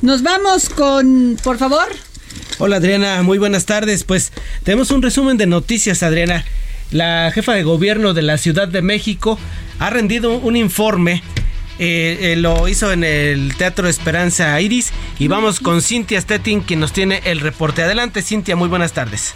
[0.00, 1.88] Nos vamos con, por favor.
[2.58, 4.04] Hola Adriana, muy buenas tardes.
[4.04, 4.32] Pues
[4.64, 6.46] tenemos un resumen de noticias, Adriana.
[6.92, 9.38] La jefa de gobierno de la Ciudad de México
[9.78, 11.22] ha rendido un informe.
[11.78, 14.92] Eh, eh, lo hizo en el Teatro Esperanza Iris.
[15.18, 17.82] Y vamos con Cintia Stettin, quien nos tiene el reporte.
[17.82, 19.34] Adelante, Cintia, muy buenas tardes.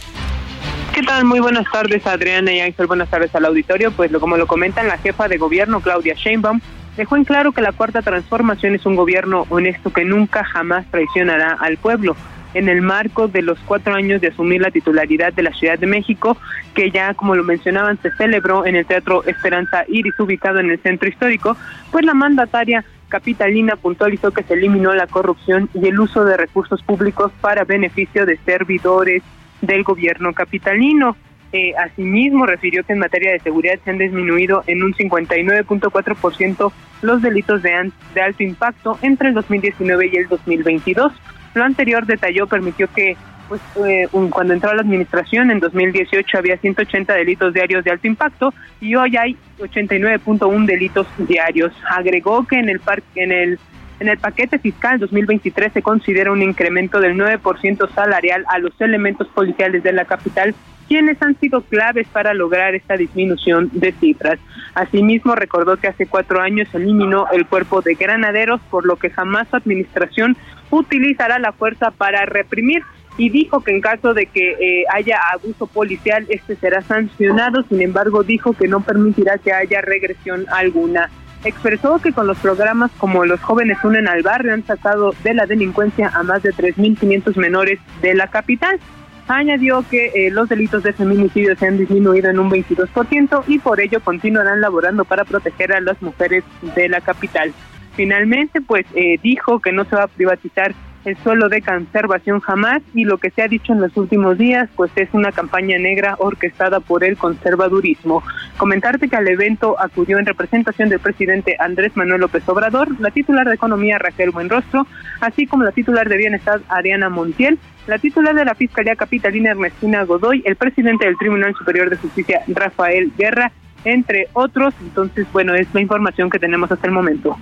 [0.94, 1.24] ¿Qué tal?
[1.24, 2.86] Muy buenas tardes, Adriana y Ángel.
[2.86, 3.90] Buenas tardes al auditorio.
[3.92, 6.60] Pues como lo comentan, la jefa de gobierno, Claudia Sheinbaum,
[6.96, 11.56] dejó en claro que la cuarta transformación es un gobierno honesto que nunca jamás traicionará
[11.60, 12.16] al pueblo
[12.54, 15.86] en el marco de los cuatro años de asumir la titularidad de la Ciudad de
[15.86, 16.36] México,
[16.74, 20.80] que ya, como lo mencionaban, se celebró en el Teatro Esperanza Iris, ubicado en el
[20.80, 21.56] centro histórico,
[21.90, 26.82] pues la mandataria capitalina puntualizó que se eliminó la corrupción y el uso de recursos
[26.82, 29.22] públicos para beneficio de servidores
[29.60, 31.16] del gobierno capitalino.
[31.52, 37.22] Eh, asimismo, refirió que en materia de seguridad se han disminuido en un 59.4% los
[37.22, 41.12] delitos de, de alto impacto entre el 2019 y el 2022.
[41.54, 43.16] Lo anterior detalló permitió que
[43.48, 48.06] pues eh, cuando entró a la administración en 2018 había 180 delitos diarios de alto
[48.06, 51.72] impacto y hoy hay 89.1 delitos diarios.
[51.90, 53.58] Agregó que en el parque en el
[54.00, 59.28] en el paquete fiscal 2023 se considera un incremento del 9% salarial a los elementos
[59.28, 60.54] policiales de la capital,
[60.88, 64.40] quienes han sido claves para lograr esta disminución de cifras.
[64.74, 69.48] Asimismo, recordó que hace cuatro años eliminó el cuerpo de granaderos, por lo que jamás
[69.48, 70.36] su administración
[70.70, 72.82] utilizará la fuerza para reprimir
[73.18, 77.62] y dijo que en caso de que eh, haya abuso policial, este será sancionado.
[77.68, 81.10] Sin embargo, dijo que no permitirá que haya regresión alguna.
[81.44, 85.46] Expresó que con los programas como Los jóvenes unen al barrio han sacado de la
[85.46, 88.79] delincuencia a más de 3.500 menores de la capital.
[89.26, 93.81] Añadió que eh, los delitos de feminicidio se han disminuido en un 22% y por
[93.81, 97.53] ello continuarán laborando para proteger a las mujeres de la capital.
[97.94, 102.82] Finalmente, pues eh, dijo que no se va a privatizar el suelo de conservación jamás
[102.94, 106.16] y lo que se ha dicho en los últimos días pues es una campaña negra
[106.18, 108.22] orquestada por el conservadurismo.
[108.56, 113.46] Comentarte que al evento acudió en representación del presidente Andrés Manuel López Obrador, la titular
[113.48, 114.86] de Economía Raquel Buenrostro,
[115.20, 120.04] así como la titular de Bienestar Ariana Montiel, la titular de la Fiscalía Capitalina Ernestina
[120.04, 123.52] Godoy, el presidente del Tribunal Superior de Justicia Rafael Guerra
[123.84, 124.74] entre otros.
[124.80, 127.38] Entonces, bueno, es la información que tenemos hasta el momento.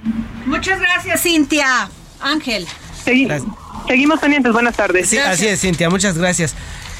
[0.46, 1.88] Muchas gracias, Cintia.
[2.20, 2.64] Ángel.
[3.86, 4.52] Seguimos pendientes.
[4.52, 5.08] Buenas tardes.
[5.08, 5.90] Sí, así es, Cintia.
[5.90, 6.54] Muchas gracias.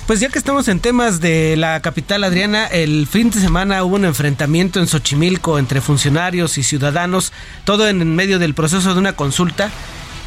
[0.07, 3.97] Pues ya que estamos en temas de la capital Adriana, el fin de semana hubo
[3.97, 7.33] un enfrentamiento en Xochimilco entre funcionarios y ciudadanos,
[7.65, 9.71] todo en medio del proceso de una consulta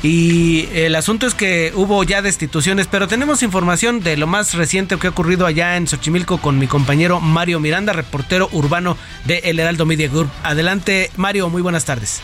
[0.04, 4.98] y el asunto es que hubo ya destituciones, pero tenemos información de lo más reciente
[4.98, 9.60] que ha ocurrido allá en Xochimilco con mi compañero Mario Miranda, reportero urbano de El
[9.60, 10.30] Heraldo Media Group.
[10.44, 12.22] Adelante, Mario, muy buenas tardes.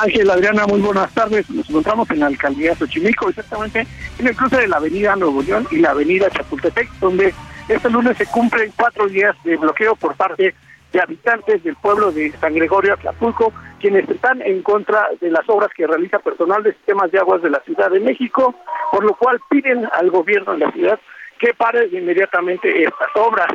[0.00, 1.48] Ángel, Adriana, muy buenas tardes.
[1.50, 3.86] Nos encontramos en la alcaldía Xochimilco, exactamente
[4.18, 7.32] en el cruce de la avenida Nuevo León y la avenida Chapultepec, donde
[7.68, 10.54] este lunes se cumplen cuatro días de bloqueo por parte
[10.92, 15.70] de habitantes del pueblo de San Gregorio Acapulco, quienes están en contra de las obras
[15.74, 18.54] que realiza personal de sistemas de aguas de la Ciudad de México,
[18.90, 21.00] por lo cual piden al gobierno de la ciudad
[21.38, 23.48] que pare inmediatamente estas obras.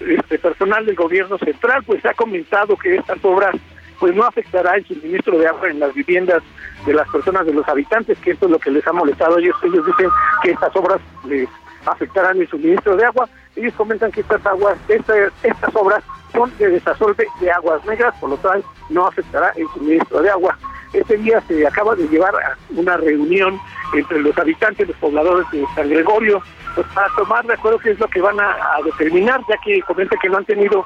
[0.00, 3.54] Este personal del gobierno central pues ha comentado que estas obras
[4.02, 6.42] pues no afectará el suministro de agua en las viviendas
[6.84, 9.38] de las personas, de los habitantes, que esto es lo que les ha molestado.
[9.38, 10.10] Ellos, ellos dicen
[10.42, 11.48] que estas obras les
[11.86, 13.28] afectarán el suministro de agua.
[13.54, 18.30] Ellos comentan que estas aguas, estas, estas obras son de desasolve de aguas negras, por
[18.30, 20.58] lo tanto no afectará el suministro de agua.
[20.92, 23.60] Este día se acaba de llevar a una reunión
[23.94, 26.42] entre los habitantes, los pobladores de San Gregorio,
[26.74, 30.16] pues, para tomar de acuerdo qué es lo que van a, determinar, ya que comenta
[30.20, 30.84] que no han tenido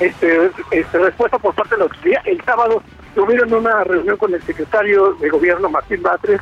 [0.00, 2.22] este, este, respuesta por parte de la autoridad.
[2.24, 2.82] El sábado
[3.14, 6.40] tuvieron una reunión con el secretario de gobierno Martín Batres,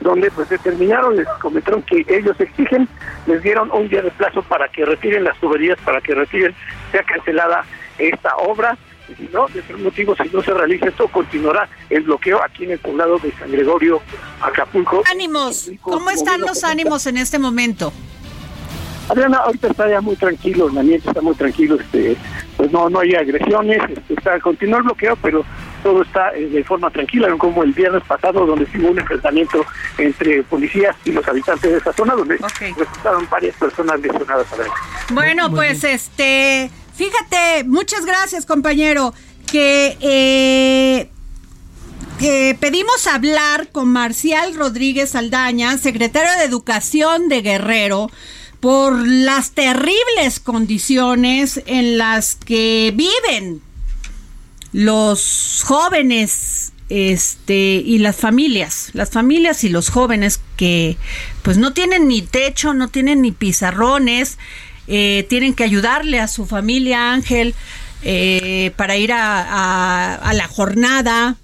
[0.00, 2.88] donde pues determinaron, les comentaron que ellos exigen,
[3.26, 6.54] les dieron un día de plazo para que retiren las tuberías, para que retiren,
[6.92, 7.64] sea cancelada
[7.98, 8.76] esta obra.
[9.08, 12.64] Y si no, de ser motivo, si no se realiza esto, continuará el bloqueo aquí
[12.64, 14.02] en el poblado de San Gregorio,
[14.40, 15.04] Acapulco.
[15.08, 17.92] Ánimos, ¿cómo están los ánimos en este momento?
[19.08, 22.16] Adriana, ahorita está ya muy tranquilo, el ambiente está muy tranquilo, este,
[22.56, 25.44] pues no, no hay agresiones, este, está, continúa el bloqueo, pero
[25.82, 29.64] todo está eh, de forma tranquila, no como el viernes pasado, donde hubo un enfrentamiento
[29.98, 34.46] entre policías y los habitantes de esa zona, donde resultaron varias personas lesionadas.
[35.12, 39.12] Bueno, pues este Fíjate, muchas gracias compañero,
[39.46, 41.10] que eh,
[42.18, 48.10] que pedimos hablar con Marcial Rodríguez Aldaña, secretario de Educación de Guerrero,
[48.60, 53.60] por las terribles condiciones en las que viven
[54.72, 60.96] los jóvenes este y las familias, las familias y los jóvenes que
[61.42, 64.38] pues no tienen ni techo, no tienen ni pizarrones,
[64.86, 67.54] eh, tienen que ayudarle a su familia Ángel
[68.02, 71.36] eh, para ir a, a la jornada,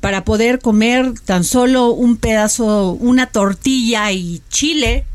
[0.00, 5.06] para poder comer tan solo un pedazo, una tortilla y chile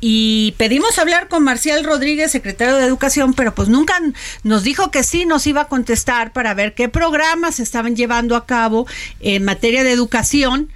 [0.00, 3.94] y pedimos hablar con Marcial Rodríguez, secretario de Educación, pero pues nunca
[4.42, 8.46] nos dijo que sí nos iba a contestar para ver qué programas estaban llevando a
[8.46, 8.86] cabo
[9.20, 10.70] en materia de educación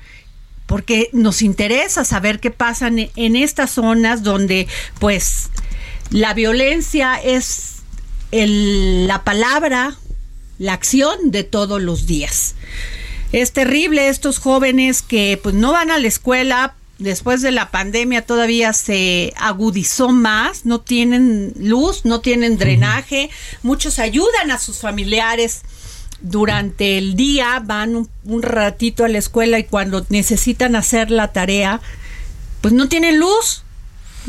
[0.70, 4.68] porque nos interesa saber qué pasa en, estas zonas donde
[5.00, 5.50] pues
[6.10, 7.82] la violencia es
[8.30, 9.96] la palabra,
[10.58, 12.54] la acción de todos los días.
[13.32, 18.22] Es terrible estos jóvenes que pues no van a la escuela después de la pandemia
[18.22, 23.30] todavía se agudizó más, no tienen luz, no tienen drenaje,
[23.62, 25.62] muchos ayudan a sus familiares
[26.20, 31.80] durante el día, van un, ratito a la escuela y cuando necesitan hacer la tarea,
[32.60, 33.62] pues no tienen luz,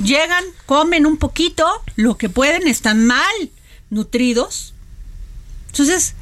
[0.01, 1.67] llegan, comen un poquito,
[1.97, 3.51] lo que pueden, están mal
[3.89, 4.73] nutridos.
[5.67, 6.15] Entonces,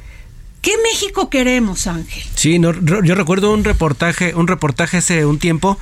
[0.62, 2.22] ¿Qué México queremos, Ángel?
[2.34, 5.78] Sí, no, yo recuerdo un reportaje, un reportaje hace un tiempo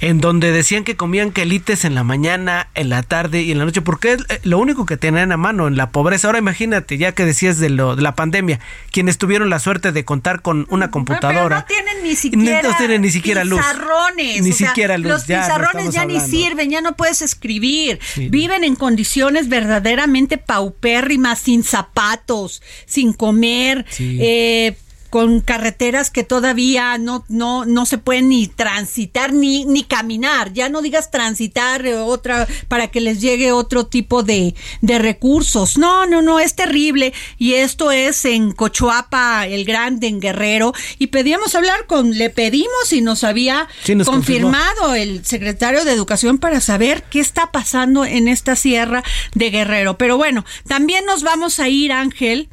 [0.00, 3.64] en donde decían que comían quelites en la mañana, en la tarde y en la
[3.64, 6.28] noche, porque es eh, lo único que tenían a mano en la pobreza.
[6.28, 10.04] Ahora imagínate, ya que decías de, lo, de la pandemia, quienes tuvieron la suerte de
[10.04, 11.60] contar con una computadora.
[11.60, 13.60] no tienen ni siquiera, no tienen ni siquiera luz.
[13.60, 14.42] Pizarrones.
[14.42, 15.08] Ni siquiera luz.
[15.08, 17.98] Los pizarrones ya ni sirven, ya no puedes escribir.
[18.16, 23.86] Viven en condiciones verdaderamente paupérrimas, sin zapatos, sin comer.
[23.98, 24.76] Eh,
[25.06, 30.52] con carreteras que todavía no, no, no se pueden ni transitar ni, ni caminar.
[30.52, 35.78] Ya no digas transitar eh, otra para que les llegue otro tipo de, de recursos.
[35.78, 37.12] No, no, no, es terrible.
[37.38, 40.72] Y esto es en Cochoapa, el Grande, en Guerrero.
[40.98, 43.68] Y pedíamos hablar con, le pedimos y nos había
[44.04, 49.02] confirmado el secretario de Educación para saber qué está pasando en esta sierra
[49.34, 49.98] de Guerrero.
[49.98, 52.48] Pero bueno, también nos vamos a ir, Ángel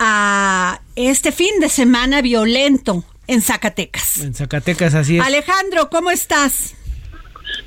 [0.00, 4.18] a este fin de semana violento en Zacatecas.
[4.18, 5.24] En Zacatecas, así es.
[5.24, 6.74] Alejandro, ¿cómo estás?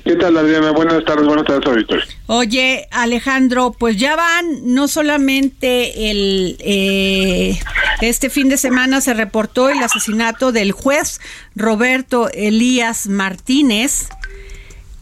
[0.02, 0.72] ¿Qué tal, Adriana?
[0.72, 2.08] Buenas tardes, buenas tardes, auditores.
[2.26, 7.58] Oye, Alejandro, pues ya van, no solamente el eh,
[8.00, 11.20] este fin de semana se reportó el asesinato del juez
[11.54, 14.08] Roberto Elías Martínez,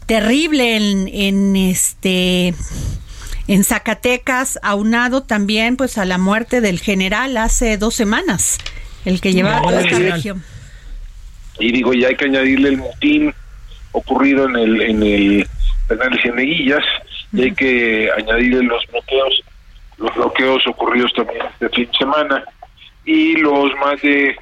[0.05, 2.53] terrible en, en este
[3.47, 8.57] en Zacatecas, aunado también pues a la muerte del general hace dos semanas,
[9.05, 10.43] el que llevaba toda esta región.
[11.59, 13.33] Y digo, ya hay que añadirle el motín
[13.91, 15.47] ocurrido en el en el
[15.87, 16.83] penal de Cieneguillas,
[17.31, 19.43] y hay que añadirle los bloqueos,
[19.97, 22.43] los bloqueos ocurridos también este fin de semana,
[23.05, 24.35] y los más de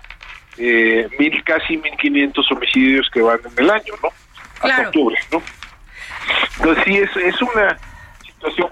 [0.58, 4.10] eh, mil, casi mil quinientos homicidios que van en el año, ¿no?
[4.62, 5.42] Hasta octubre, ¿no?
[6.58, 7.78] Entonces sí, es, es una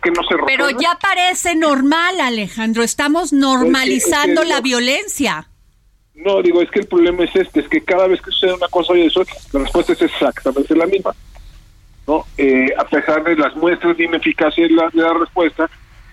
[0.02, 2.84] que no se Pero ya parece normal, Alejandro.
[2.84, 5.48] Estamos normalizando la violencia.
[6.16, 8.68] No, digo, es que el problema es este, es que cada vez que sucede una
[8.68, 11.14] cosa y eso, la respuesta es exactamente la misma.
[12.08, 12.26] ¿no?
[12.38, 15.70] Eh, a pesar de las muestras de ineficacia de la, de la respuesta,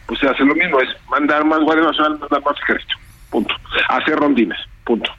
[0.06, 2.94] pues se hace lo mismo, es mandar más Guardia Nacional, mandar más ejército,
[3.30, 3.54] punto.
[3.88, 5.10] Hacer rondines, punto.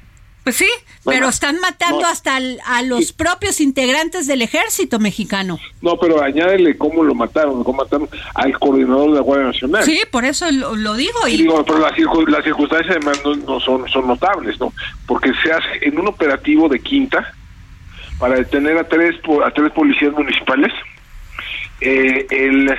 [0.47, 0.69] Pues sí,
[1.03, 5.59] pero están matando hasta a los propios integrantes del ejército mexicano.
[5.81, 9.83] No, pero añádele cómo lo mataron, cómo mataron al coordinador de la Guardia Nacional.
[9.83, 11.27] Sí, por eso lo, digo.
[11.27, 11.41] Y...
[11.41, 11.93] Digo, pero las,
[12.45, 14.71] circunstancias además no, son, son notables, ¿no?
[15.05, 17.33] Porque se hace en un operativo de quinta
[18.17, 20.71] para detener a tres, a tres policías municipales.
[21.81, 22.73] Eh, el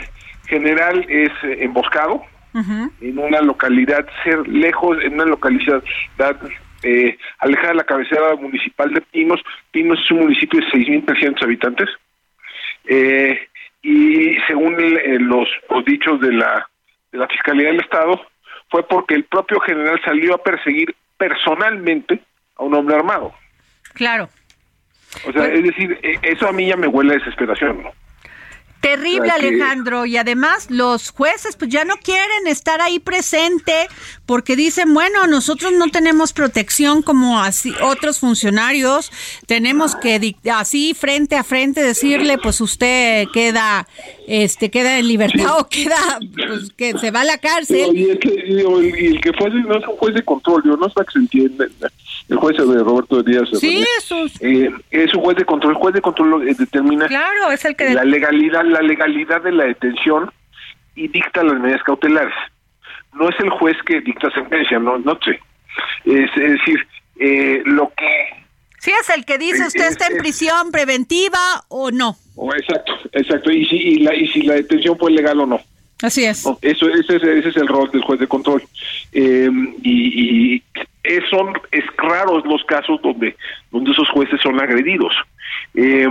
[0.47, 2.23] general es emboscado
[2.55, 5.83] en una localidad ser lejos, en una localidad
[6.83, 9.41] eh, alejada de la cabecera municipal de Pinos.
[9.71, 11.89] Pinos es un municipio de 6.300 habitantes.
[12.87, 13.49] Eh,
[13.83, 14.77] y según
[15.21, 15.49] los,
[15.85, 16.69] dichos de la,
[17.13, 18.21] de la Fiscalía del Estado,
[18.71, 22.21] fue porque el propio general salió a perseguir personalmente
[22.57, 23.35] a un hombre armado.
[23.95, 24.29] Claro.
[25.27, 27.93] O sea, es decir, e, eso a mí ya me huele a desesperación, ¿no?
[28.81, 30.07] Terrible, Alejandro.
[30.07, 33.89] Y además los jueces pues ya no quieren estar ahí presente
[34.27, 39.11] porque dicen, bueno, nosotros no tenemos protección como así otros funcionarios.
[39.47, 43.89] Tenemos que así frente a frente decirle, pues usted queda
[44.27, 47.97] este queda en libertad o queda pues que se va a la cárcel.
[47.97, 50.95] y, el que, el, que fue no es un juez de control, yo no sé
[51.07, 51.69] que se entiende.
[52.29, 53.49] El juez de Roberto Díaz.
[53.59, 53.85] Sí.
[54.41, 55.73] Eh, es un juez de control.
[55.73, 57.91] El juez de control eh, determina Claro, es el que...
[57.91, 60.31] la legalidad, la legalidad de la detención
[60.95, 62.35] y dicta las medidas cautelares.
[63.15, 65.41] No es el juez que dicta sentencia, no, no sé.
[66.05, 66.87] Es, es decir,
[67.19, 68.39] eh, lo que
[68.81, 72.17] Sí, es el que dice usted está en prisión preventiva o no.
[72.57, 73.51] exacto, exacto.
[73.51, 75.61] Y si y la y si la detención fue legal o no.
[76.01, 76.47] Así es.
[76.47, 78.63] No, Eso, ese, es, ese es el rol del juez de control.
[79.13, 79.51] Eh,
[79.83, 80.63] y y
[81.09, 83.37] es, son es raros los casos donde,
[83.71, 85.13] donde esos jueces son agredidos.
[85.75, 86.07] Eh,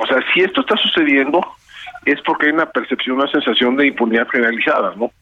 [0.00, 1.40] o sea, si esto está sucediendo,
[2.04, 5.12] es porque hay una percepción, una sensación de impunidad generalizada, ¿no?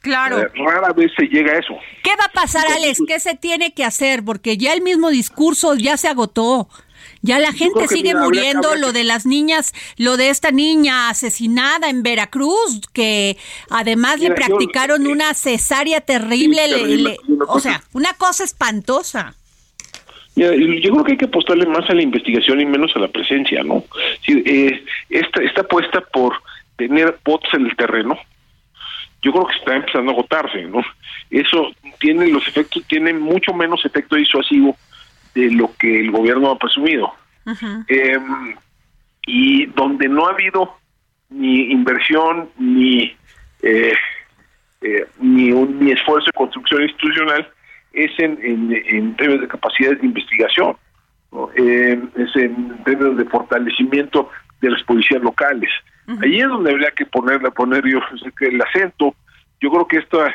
[0.00, 0.38] Claro.
[0.38, 1.74] Eh, rara vez se llega a eso.
[2.02, 3.00] ¿Qué va a pasar, Alex?
[3.08, 4.22] ¿Qué se tiene que hacer?
[4.22, 6.68] Porque ya el mismo discurso ya se agotó.
[7.26, 11.08] Ya la gente sigue mira, muriendo, habría lo de las niñas, lo de esta niña
[11.08, 13.38] asesinada en Veracruz, que
[13.70, 18.12] además le yo- practicaron una cesárea terrible, Sí, le- terrible, le- o cosa- sea, una
[18.12, 19.34] cosa espantosa.
[20.36, 23.62] Yo creo que hay que apostarle más a la investigación y menos a la presencia,
[23.62, 23.84] ¿no?
[24.26, 26.34] Sí, eh, esta, esta apuesta por
[26.76, 28.18] tener bots en el terreno,
[29.22, 30.82] yo creo que está empezando a agotarse, ¿no?
[31.30, 31.70] Eso
[32.00, 34.76] tiene los efectos, tiene mucho menos efecto disuasivo
[35.34, 37.12] de lo que el gobierno ha presumido.
[37.88, 38.18] Eh,
[39.26, 40.76] y donde no ha habido
[41.30, 43.14] ni inversión ni
[43.62, 43.92] eh,
[44.80, 47.48] eh, ni un ni esfuerzo de construcción institucional
[47.92, 50.76] es en, en, en términos de capacidades de investigación,
[51.32, 51.48] ¿no?
[51.56, 54.30] Eh, es en términos de fortalecimiento
[54.60, 55.70] de las policías locales.
[56.20, 57.98] Ahí es donde habría que ponerle, poner yo
[58.36, 59.14] que el acento.
[59.60, 60.34] Yo creo que esta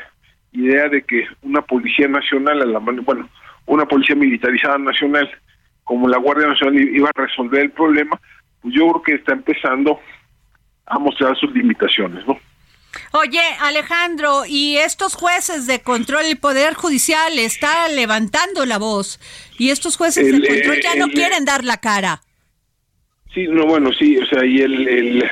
[0.52, 3.30] idea de que una policía nacional, a la mano, bueno,
[3.70, 5.30] una policía militarizada nacional
[5.84, 8.20] como la Guardia Nacional iba a resolver el problema,
[8.61, 9.99] pues yo creo que está empezando
[10.86, 12.38] a mostrar sus limitaciones, ¿no?
[13.11, 19.20] Oye, Alejandro, y estos jueces de control, el Poder Judicial está levantando la voz,
[19.57, 22.22] y estos jueces El, de control ya eh, no quieren dar la cara.
[23.34, 25.32] Sí, no, bueno, sí, o sea, y el, el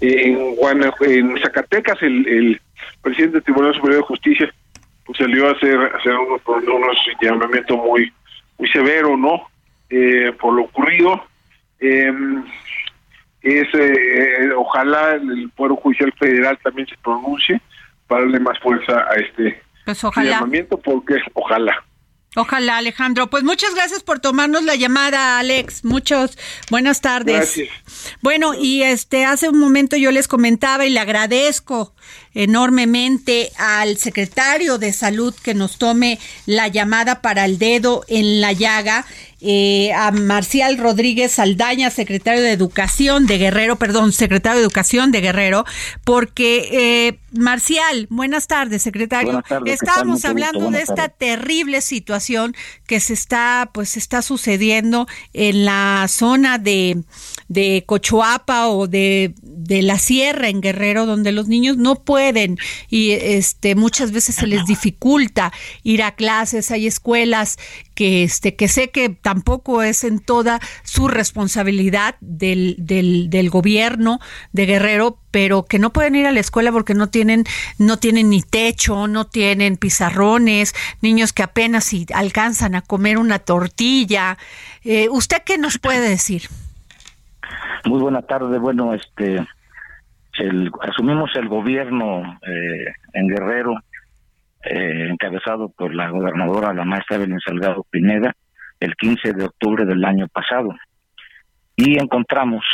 [0.00, 2.60] en, Guanajuato, en Zacatecas el, el
[3.02, 4.54] presidente del Tribunal Superior de Justicia
[5.18, 8.12] salió a hacer, a hacer unos, unos llamamientos muy
[8.58, 9.48] muy severo, ¿no?
[9.88, 11.24] Eh, por lo ocurrido.
[11.80, 12.12] Eh,
[13.42, 17.60] es eh, ojalá el Poder Judicial Federal también se pronuncie
[18.06, 20.30] para darle más fuerza a este Pues ojalá.
[20.32, 21.74] llamamiento, porque ojalá.
[22.36, 23.28] Ojalá, Alejandro.
[23.28, 25.84] Pues muchas gracias por tomarnos la llamada, Alex.
[25.84, 26.38] Muchos
[26.70, 27.56] buenas tardes.
[27.56, 28.16] Gracias.
[28.20, 31.92] Bueno, y este hace un momento yo les comentaba y le agradezco
[32.34, 38.52] enormemente al secretario de Salud que nos tome la llamada para el dedo en la
[38.52, 39.06] llaga.
[39.42, 45.22] eh, a Marcial Rodríguez Saldaña, secretario de Educación de Guerrero, perdón, secretario de Educación de
[45.22, 45.64] Guerrero,
[46.04, 49.42] porque eh, Marcial, buenas tardes, secretario.
[49.64, 51.18] Estábamos hablando de esta tardes.
[51.18, 52.54] terrible situación
[52.86, 57.02] que se está, pues, está sucediendo en la zona de,
[57.48, 62.58] de Cochoapa o de, de la Sierra en Guerrero, donde los niños no pueden
[62.88, 65.52] y este muchas veces se les dificulta
[65.82, 67.58] ir a clases, hay escuelas
[67.94, 74.20] que este que sé que tampoco es en toda su responsabilidad del, del, del gobierno
[74.52, 77.44] de Guerrero, pero que no pueden ir a la escuela porque no tienen
[77.78, 83.38] no tienen ni techo, no tienen pizarrones, niños que apenas si alcanzan a comer una
[83.38, 84.38] tortilla.
[84.84, 86.48] Eh, ¿Usted qué nos puede decir?
[87.84, 88.58] Muy buena tarde.
[88.58, 89.46] Bueno, este,
[90.38, 93.74] el, asumimos el gobierno eh, en Guerrero,
[94.64, 98.34] eh, encabezado por la gobernadora, la maestra Evelyn Salgado Pineda,
[98.78, 100.74] el 15 de octubre del año pasado.
[101.76, 102.64] Y encontramos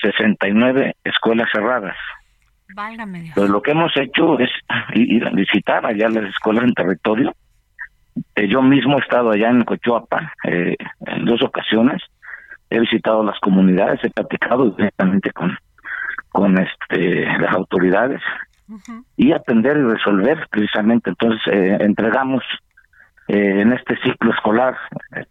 [0.00, 1.96] 69 escuelas cerradas.
[2.74, 3.34] Válgame Dios.
[3.34, 4.50] Pues lo que hemos hecho es
[4.94, 7.34] ir a visitar allá las escuelas en territorio.
[8.34, 10.76] Eh, yo mismo he estado allá en Cochuapa eh,
[11.06, 12.02] en dos ocasiones.
[12.70, 15.56] He visitado las comunidades, he platicado directamente con,
[16.30, 18.20] con este, las autoridades
[19.16, 21.10] y atender y resolver precisamente.
[21.10, 22.42] Entonces eh, entregamos
[23.28, 24.76] eh, en este ciclo escolar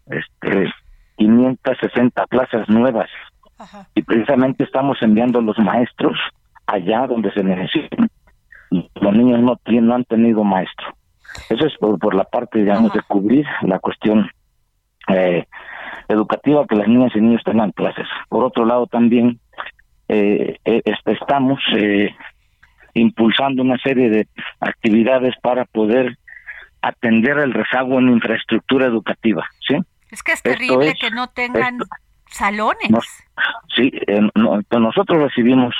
[0.07, 0.71] este,
[1.17, 3.09] 560 plazas nuevas
[3.93, 6.17] y precisamente estamos enviando los maestros
[6.67, 8.09] allá donde se necesitan.
[8.69, 10.87] Los niños no, tienen, no han tenido maestro.
[11.49, 14.29] Eso es por, por la parte, digamos, de cubrir la cuestión
[15.07, 15.45] eh,
[16.07, 18.07] educativa, que las niñas y niños tengan clases.
[18.29, 19.39] Por otro lado, también
[20.07, 22.13] eh, eh, estamos eh,
[22.93, 24.27] impulsando una serie de
[24.59, 26.17] actividades para poder
[26.81, 29.75] atender el rezago en infraestructura educativa, ¿sí?
[30.11, 31.87] Es que es terrible es- que no tengan esto-
[32.29, 32.89] salones.
[32.91, 33.23] Nos-
[33.75, 35.73] sí, eh, no- nosotros recibimos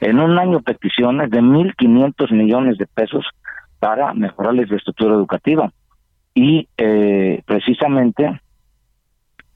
[0.00, 3.24] en un año peticiones de 1.500 millones de pesos
[3.80, 5.70] para mejorar la infraestructura educativa.
[6.38, 8.42] y eh, precisamente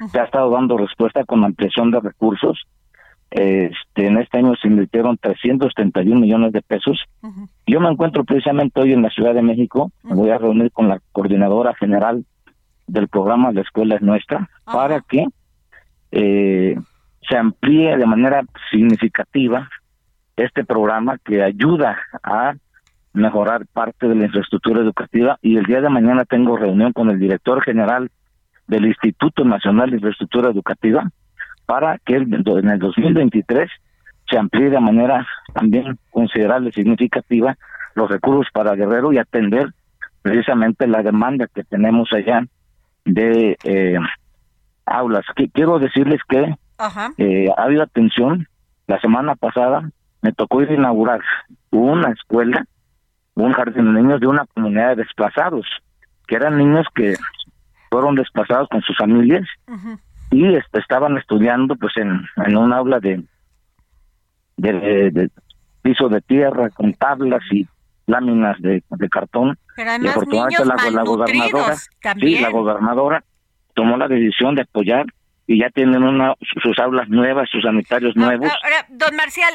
[0.09, 2.59] se ha estado dando respuesta con ampliación de recursos.
[3.31, 6.99] Este, en este año se invirtieron 331 millones de pesos.
[7.67, 9.93] Yo me encuentro precisamente hoy en la Ciudad de México.
[10.03, 12.25] Me voy a reunir con la coordinadora general
[12.87, 15.27] del programa La Escuela es Nuestra para que
[16.11, 16.77] eh,
[17.29, 19.69] se amplíe de manera significativa
[20.37, 22.55] este programa que ayuda a
[23.13, 27.19] mejorar parte de la infraestructura educativa y el día de mañana tengo reunión con el
[27.19, 28.11] director general
[28.71, 31.11] del Instituto Nacional de Infraestructura Educativa
[31.67, 33.69] para que en el 2023
[34.29, 37.57] se amplíe de manera también considerable, significativa,
[37.95, 39.73] los recursos para Guerrero y atender
[40.23, 42.47] precisamente la demanda que tenemos allá
[43.05, 43.99] de eh,
[44.87, 45.25] aulas.
[45.35, 46.55] Que, quiero decirles que
[47.19, 48.47] eh, ha habido atención.
[48.87, 49.91] La semana pasada
[50.23, 51.21] me tocó ir a inaugurar
[51.71, 52.65] una escuela,
[53.35, 55.67] un jardín de niños de una comunidad de desplazados,
[56.29, 57.15] que eran niños que
[57.91, 59.47] fueron desplazados con sus familias
[60.31, 63.23] y este, estaban estudiando pues en, en un aula de,
[64.57, 65.31] de,
[65.83, 67.67] piso de tierra con tablas y
[68.07, 69.59] láminas de, cartón.
[69.77, 73.25] Pero además niños la, la gobernadora, sí, la gobernadora
[73.75, 75.07] tomó la decisión de apoyar
[75.51, 78.49] y ya tienen una, sus aulas nuevas, sus sanitarios ah, nuevos.
[78.63, 79.53] Ahora, don Marcial,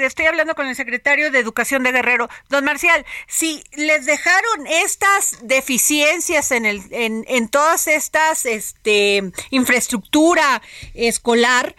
[0.00, 2.30] estoy hablando con el secretario de Educación de Guerrero.
[2.48, 10.62] Don Marcial, si les dejaron estas deficiencias en, el, en, en todas estas este, infraestructura
[10.94, 11.76] escolar,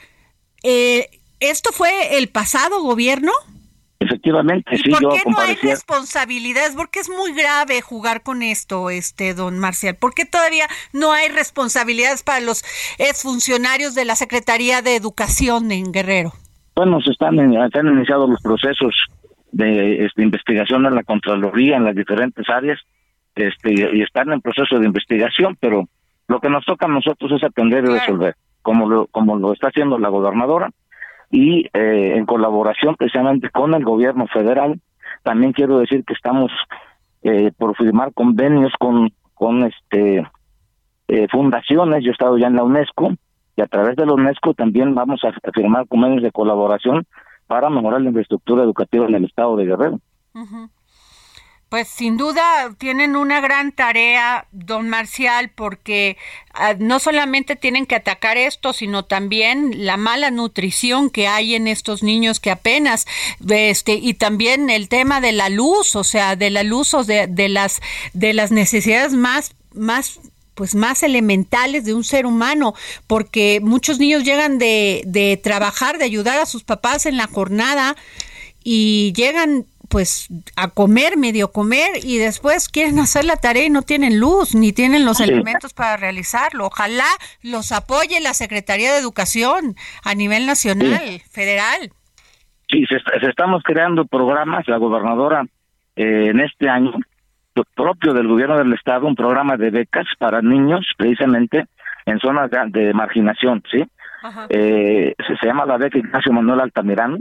[0.62, 3.32] eh, ¿esto fue el pasado gobierno?
[4.10, 6.76] Efectivamente, sí, ¿Por qué no hay responsabilidades?
[6.76, 9.98] Porque es muy grave jugar con esto, este don Marcial.
[10.00, 12.64] ¿Por qué todavía no hay responsabilidades para los
[12.98, 16.32] exfuncionarios de la Secretaría de Educación en Guerrero?
[16.76, 18.96] Bueno, se están, han iniciado los procesos
[19.52, 22.80] de este, investigación en la Contraloría en las diferentes áreas
[23.36, 25.88] este, y están en proceso de investigación, pero
[26.28, 29.68] lo que nos toca a nosotros es atender y resolver, como lo, como lo está
[29.68, 30.72] haciendo la gobernadora
[31.30, 34.80] y eh, en colaboración precisamente con el gobierno federal.
[35.24, 36.52] También quiero decir que estamos
[37.24, 40.28] eh, por firmar convenios con, con este
[41.08, 42.04] eh, fundaciones.
[42.04, 43.12] Yo he estado ya en la UNESCO
[43.56, 47.06] y a través de la UNESCO también vamos a, firmar convenios de colaboración
[47.48, 50.00] para mejorar la infraestructura educativa en el estado de Guerrero.
[51.70, 56.18] Pues sin duda tienen una gran tarea, don Marcial, porque
[56.52, 61.68] ah, no solamente tienen que atacar esto, sino también la mala nutrición que hay en
[61.68, 63.06] estos niños que apenas,
[63.48, 67.28] este, y también el tema de la luz, o sea, de la luz o de,
[67.28, 67.82] de las
[68.14, 70.20] de las necesidades más más
[70.56, 72.74] pues más elementales de un ser humano,
[73.08, 77.96] porque muchos niños llegan de, de trabajar, de ayudar a sus papás en la jornada
[78.62, 83.82] y llegan pues a comer, medio comer y después quieren hacer la tarea y no
[83.82, 86.68] tienen luz ni tienen los elementos para realizarlo.
[86.68, 87.08] Ojalá
[87.42, 91.92] los apoye la Secretaría de Educación a nivel nacional, federal.
[92.70, 95.46] Sí, se, estamos creando programas, la gobernadora
[95.96, 96.94] eh, en este año
[97.76, 101.66] propio del gobierno del estado, un programa de becas para niños precisamente
[102.06, 103.84] en zonas de, marginación, ¿sí?
[104.50, 107.18] Eh, se, se, llama la beca Ignacio Manuel Altamirano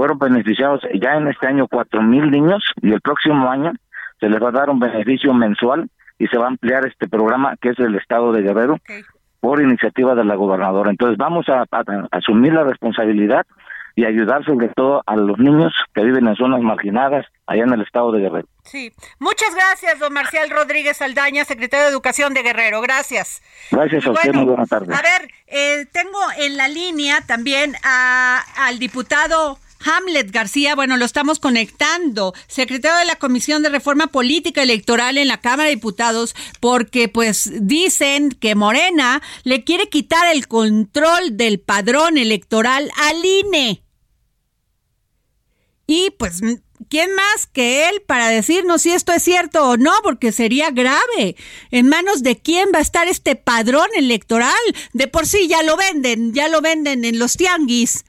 [0.00, 3.72] fueron beneficiados ya en este año cuatro mil niños y el próximo año
[4.18, 7.54] se les va a dar un beneficio mensual y se va a ampliar este programa
[7.60, 8.78] que es el Estado de Guerrero
[9.40, 10.90] por iniciativa de la gobernadora.
[10.90, 11.66] Entonces vamos a,
[12.12, 13.44] asumir la responsabilidad
[13.94, 17.82] y ayudar sobre todo a los niños que viven en zonas marginadas allá en el
[17.82, 18.48] estado de Guerrero.
[18.64, 22.80] Sí, muchas gracias, don Marcial Rodríguez Aldaña, secretario de Educación de Guerrero.
[22.80, 23.42] Gracias.
[23.70, 24.98] Gracias a usted, muy buenas tardes.
[24.98, 31.04] A ver, eh, tengo en la línea también a, al diputado Hamlet García, bueno, lo
[31.04, 36.34] estamos conectando, secretario de la Comisión de Reforma Política Electoral en la Cámara de Diputados,
[36.60, 43.82] porque pues dicen que Morena le quiere quitar el control del padrón electoral al INE.
[45.86, 46.40] Y pues,
[46.88, 49.92] ¿quién más que él para decirnos si esto es cierto o no?
[50.04, 51.36] Porque sería grave.
[51.72, 54.54] ¿En manos de quién va a estar este padrón electoral?
[54.92, 58.04] De por sí ya lo venden, ya lo venden en los tianguis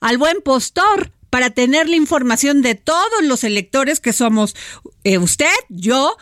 [0.00, 4.56] al buen postor para tener la información de todos los electores que somos
[5.04, 6.16] eh, usted, yo,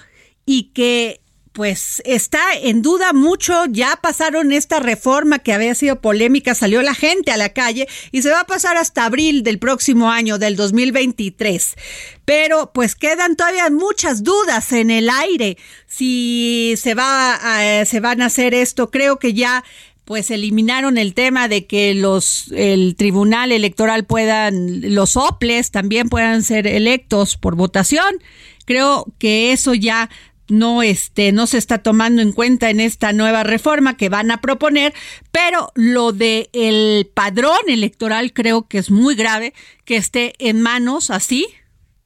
[0.44, 1.20] y que
[1.52, 6.96] pues está en duda mucho, ya pasaron esta reforma que había sido polémica, salió la
[6.96, 10.56] gente a la calle y se va a pasar hasta abril del próximo año, del
[10.56, 11.76] 2023.
[12.24, 18.20] Pero pues quedan todavía muchas dudas en el aire si se va a, se van
[18.20, 18.90] a hacer esto.
[18.90, 19.62] Creo que ya
[20.04, 26.42] pues eliminaron el tema de que los el tribunal electoral puedan los OPLES también puedan
[26.42, 28.22] ser electos por votación.
[28.66, 30.10] Creo que eso ya
[30.48, 34.40] no este no se está tomando en cuenta en esta nueva reforma que van a
[34.40, 34.92] proponer,
[35.32, 41.10] pero lo de el padrón electoral creo que es muy grave que esté en manos
[41.10, 41.46] así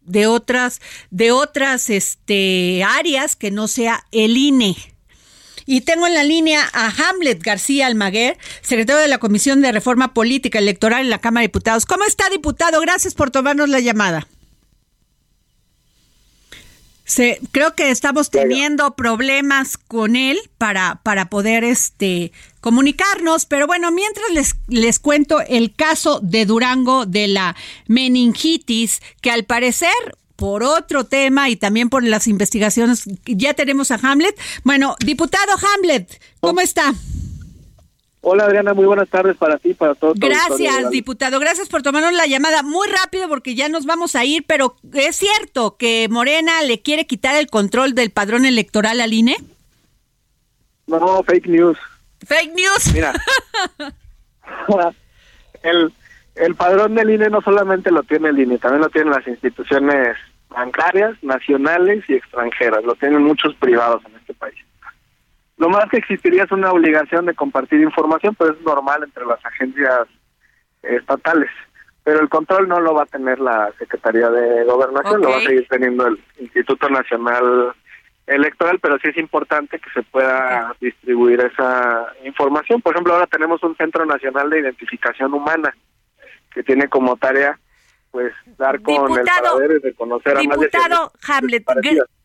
[0.03, 0.81] de otras
[1.11, 4.77] de otras este áreas que no sea el INE.
[5.71, 10.15] Y tengo en la línea a Hamlet García Almaguer, secretario de la Comisión de Reforma
[10.15, 11.85] Política Electoral en la Cámara de Diputados.
[11.85, 12.81] ¿Cómo está, diputado?
[12.81, 14.27] Gracias por tomarnos la llamada.
[17.05, 23.91] Se, creo que estamos teniendo problemas con él para, para poder este, comunicarnos, pero bueno,
[23.91, 27.57] mientras les, les cuento el caso de Durango de la
[27.89, 29.93] meningitis, que al parecer
[30.39, 33.05] por otro tema y también por las investigaciones.
[33.25, 34.39] Ya tenemos a Hamlet.
[34.63, 36.95] Bueno, diputado Hamlet, ¿cómo está?
[38.21, 40.17] Hola Adriana, muy buenas tardes para ti, para todos.
[40.17, 41.41] Gracias, diputado.
[41.41, 45.17] Gracias por tomarnos la llamada muy rápido porque ya nos vamos a ir, pero ¿es
[45.17, 49.37] cierto que Morena le quiere quitar el control del padrón electoral al INE?
[50.87, 51.79] No, fake news.
[52.25, 52.95] Fake news.
[52.95, 53.13] Mira.
[55.63, 55.93] el,
[56.41, 60.17] el padrón del INE no solamente lo tiene el INE, también lo tienen las instituciones
[60.49, 64.57] bancarias, nacionales y extranjeras, lo tienen muchos privados en este país.
[65.57, 69.45] Lo más que existiría es una obligación de compartir información, pero es normal entre las
[69.45, 70.07] agencias
[70.83, 71.51] estatales.
[72.05, 75.41] Pero el control no lo va a tener la Secretaría de Gobernación, lo va a
[75.41, 77.75] seguir teniendo el Instituto Nacional
[78.27, 82.81] Electoral, pero sí es importante que se pueda distribuir esa información.
[82.81, 85.75] Por ejemplo, ahora tenemos un Centro Nacional de Identificación Humana
[86.59, 87.57] que tiene como tarea
[88.11, 91.65] pues dar con el paradero y reconocer a más de Diputado Hamlet,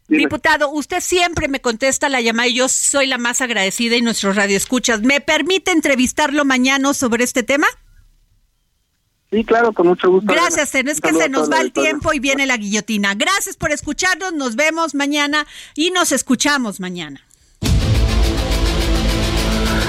[0.08, 4.36] Diputado, usted siempre me contesta la llamada y yo soy la más agradecida y nuestros
[4.36, 5.02] radioescuchas.
[5.02, 7.68] ¿Me permite entrevistarlo mañana sobre este tema?
[9.32, 10.34] Sí, claro, con mucho gusto.
[10.34, 13.14] Gracias, es que se nos va el tiempo y viene la guillotina.
[13.14, 17.22] Gracias por escucharnos, nos vemos mañana y nos escuchamos mañana.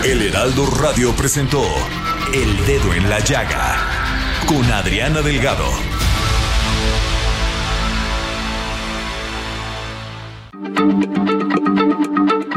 [0.05, 1.63] El Heraldo Radio presentó
[2.35, 3.94] El Dedo en la Llaga
[4.47, 5.65] con Adriana Delgado.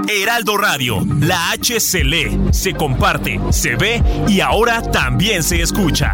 [0.10, 6.14] Heraldo Radio, la H se lee, se comparte, se ve y ahora también se escucha.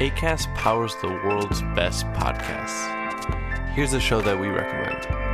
[0.00, 2.88] ACAST powers the world's best podcasts.
[3.74, 5.33] Here's a show that we recommend.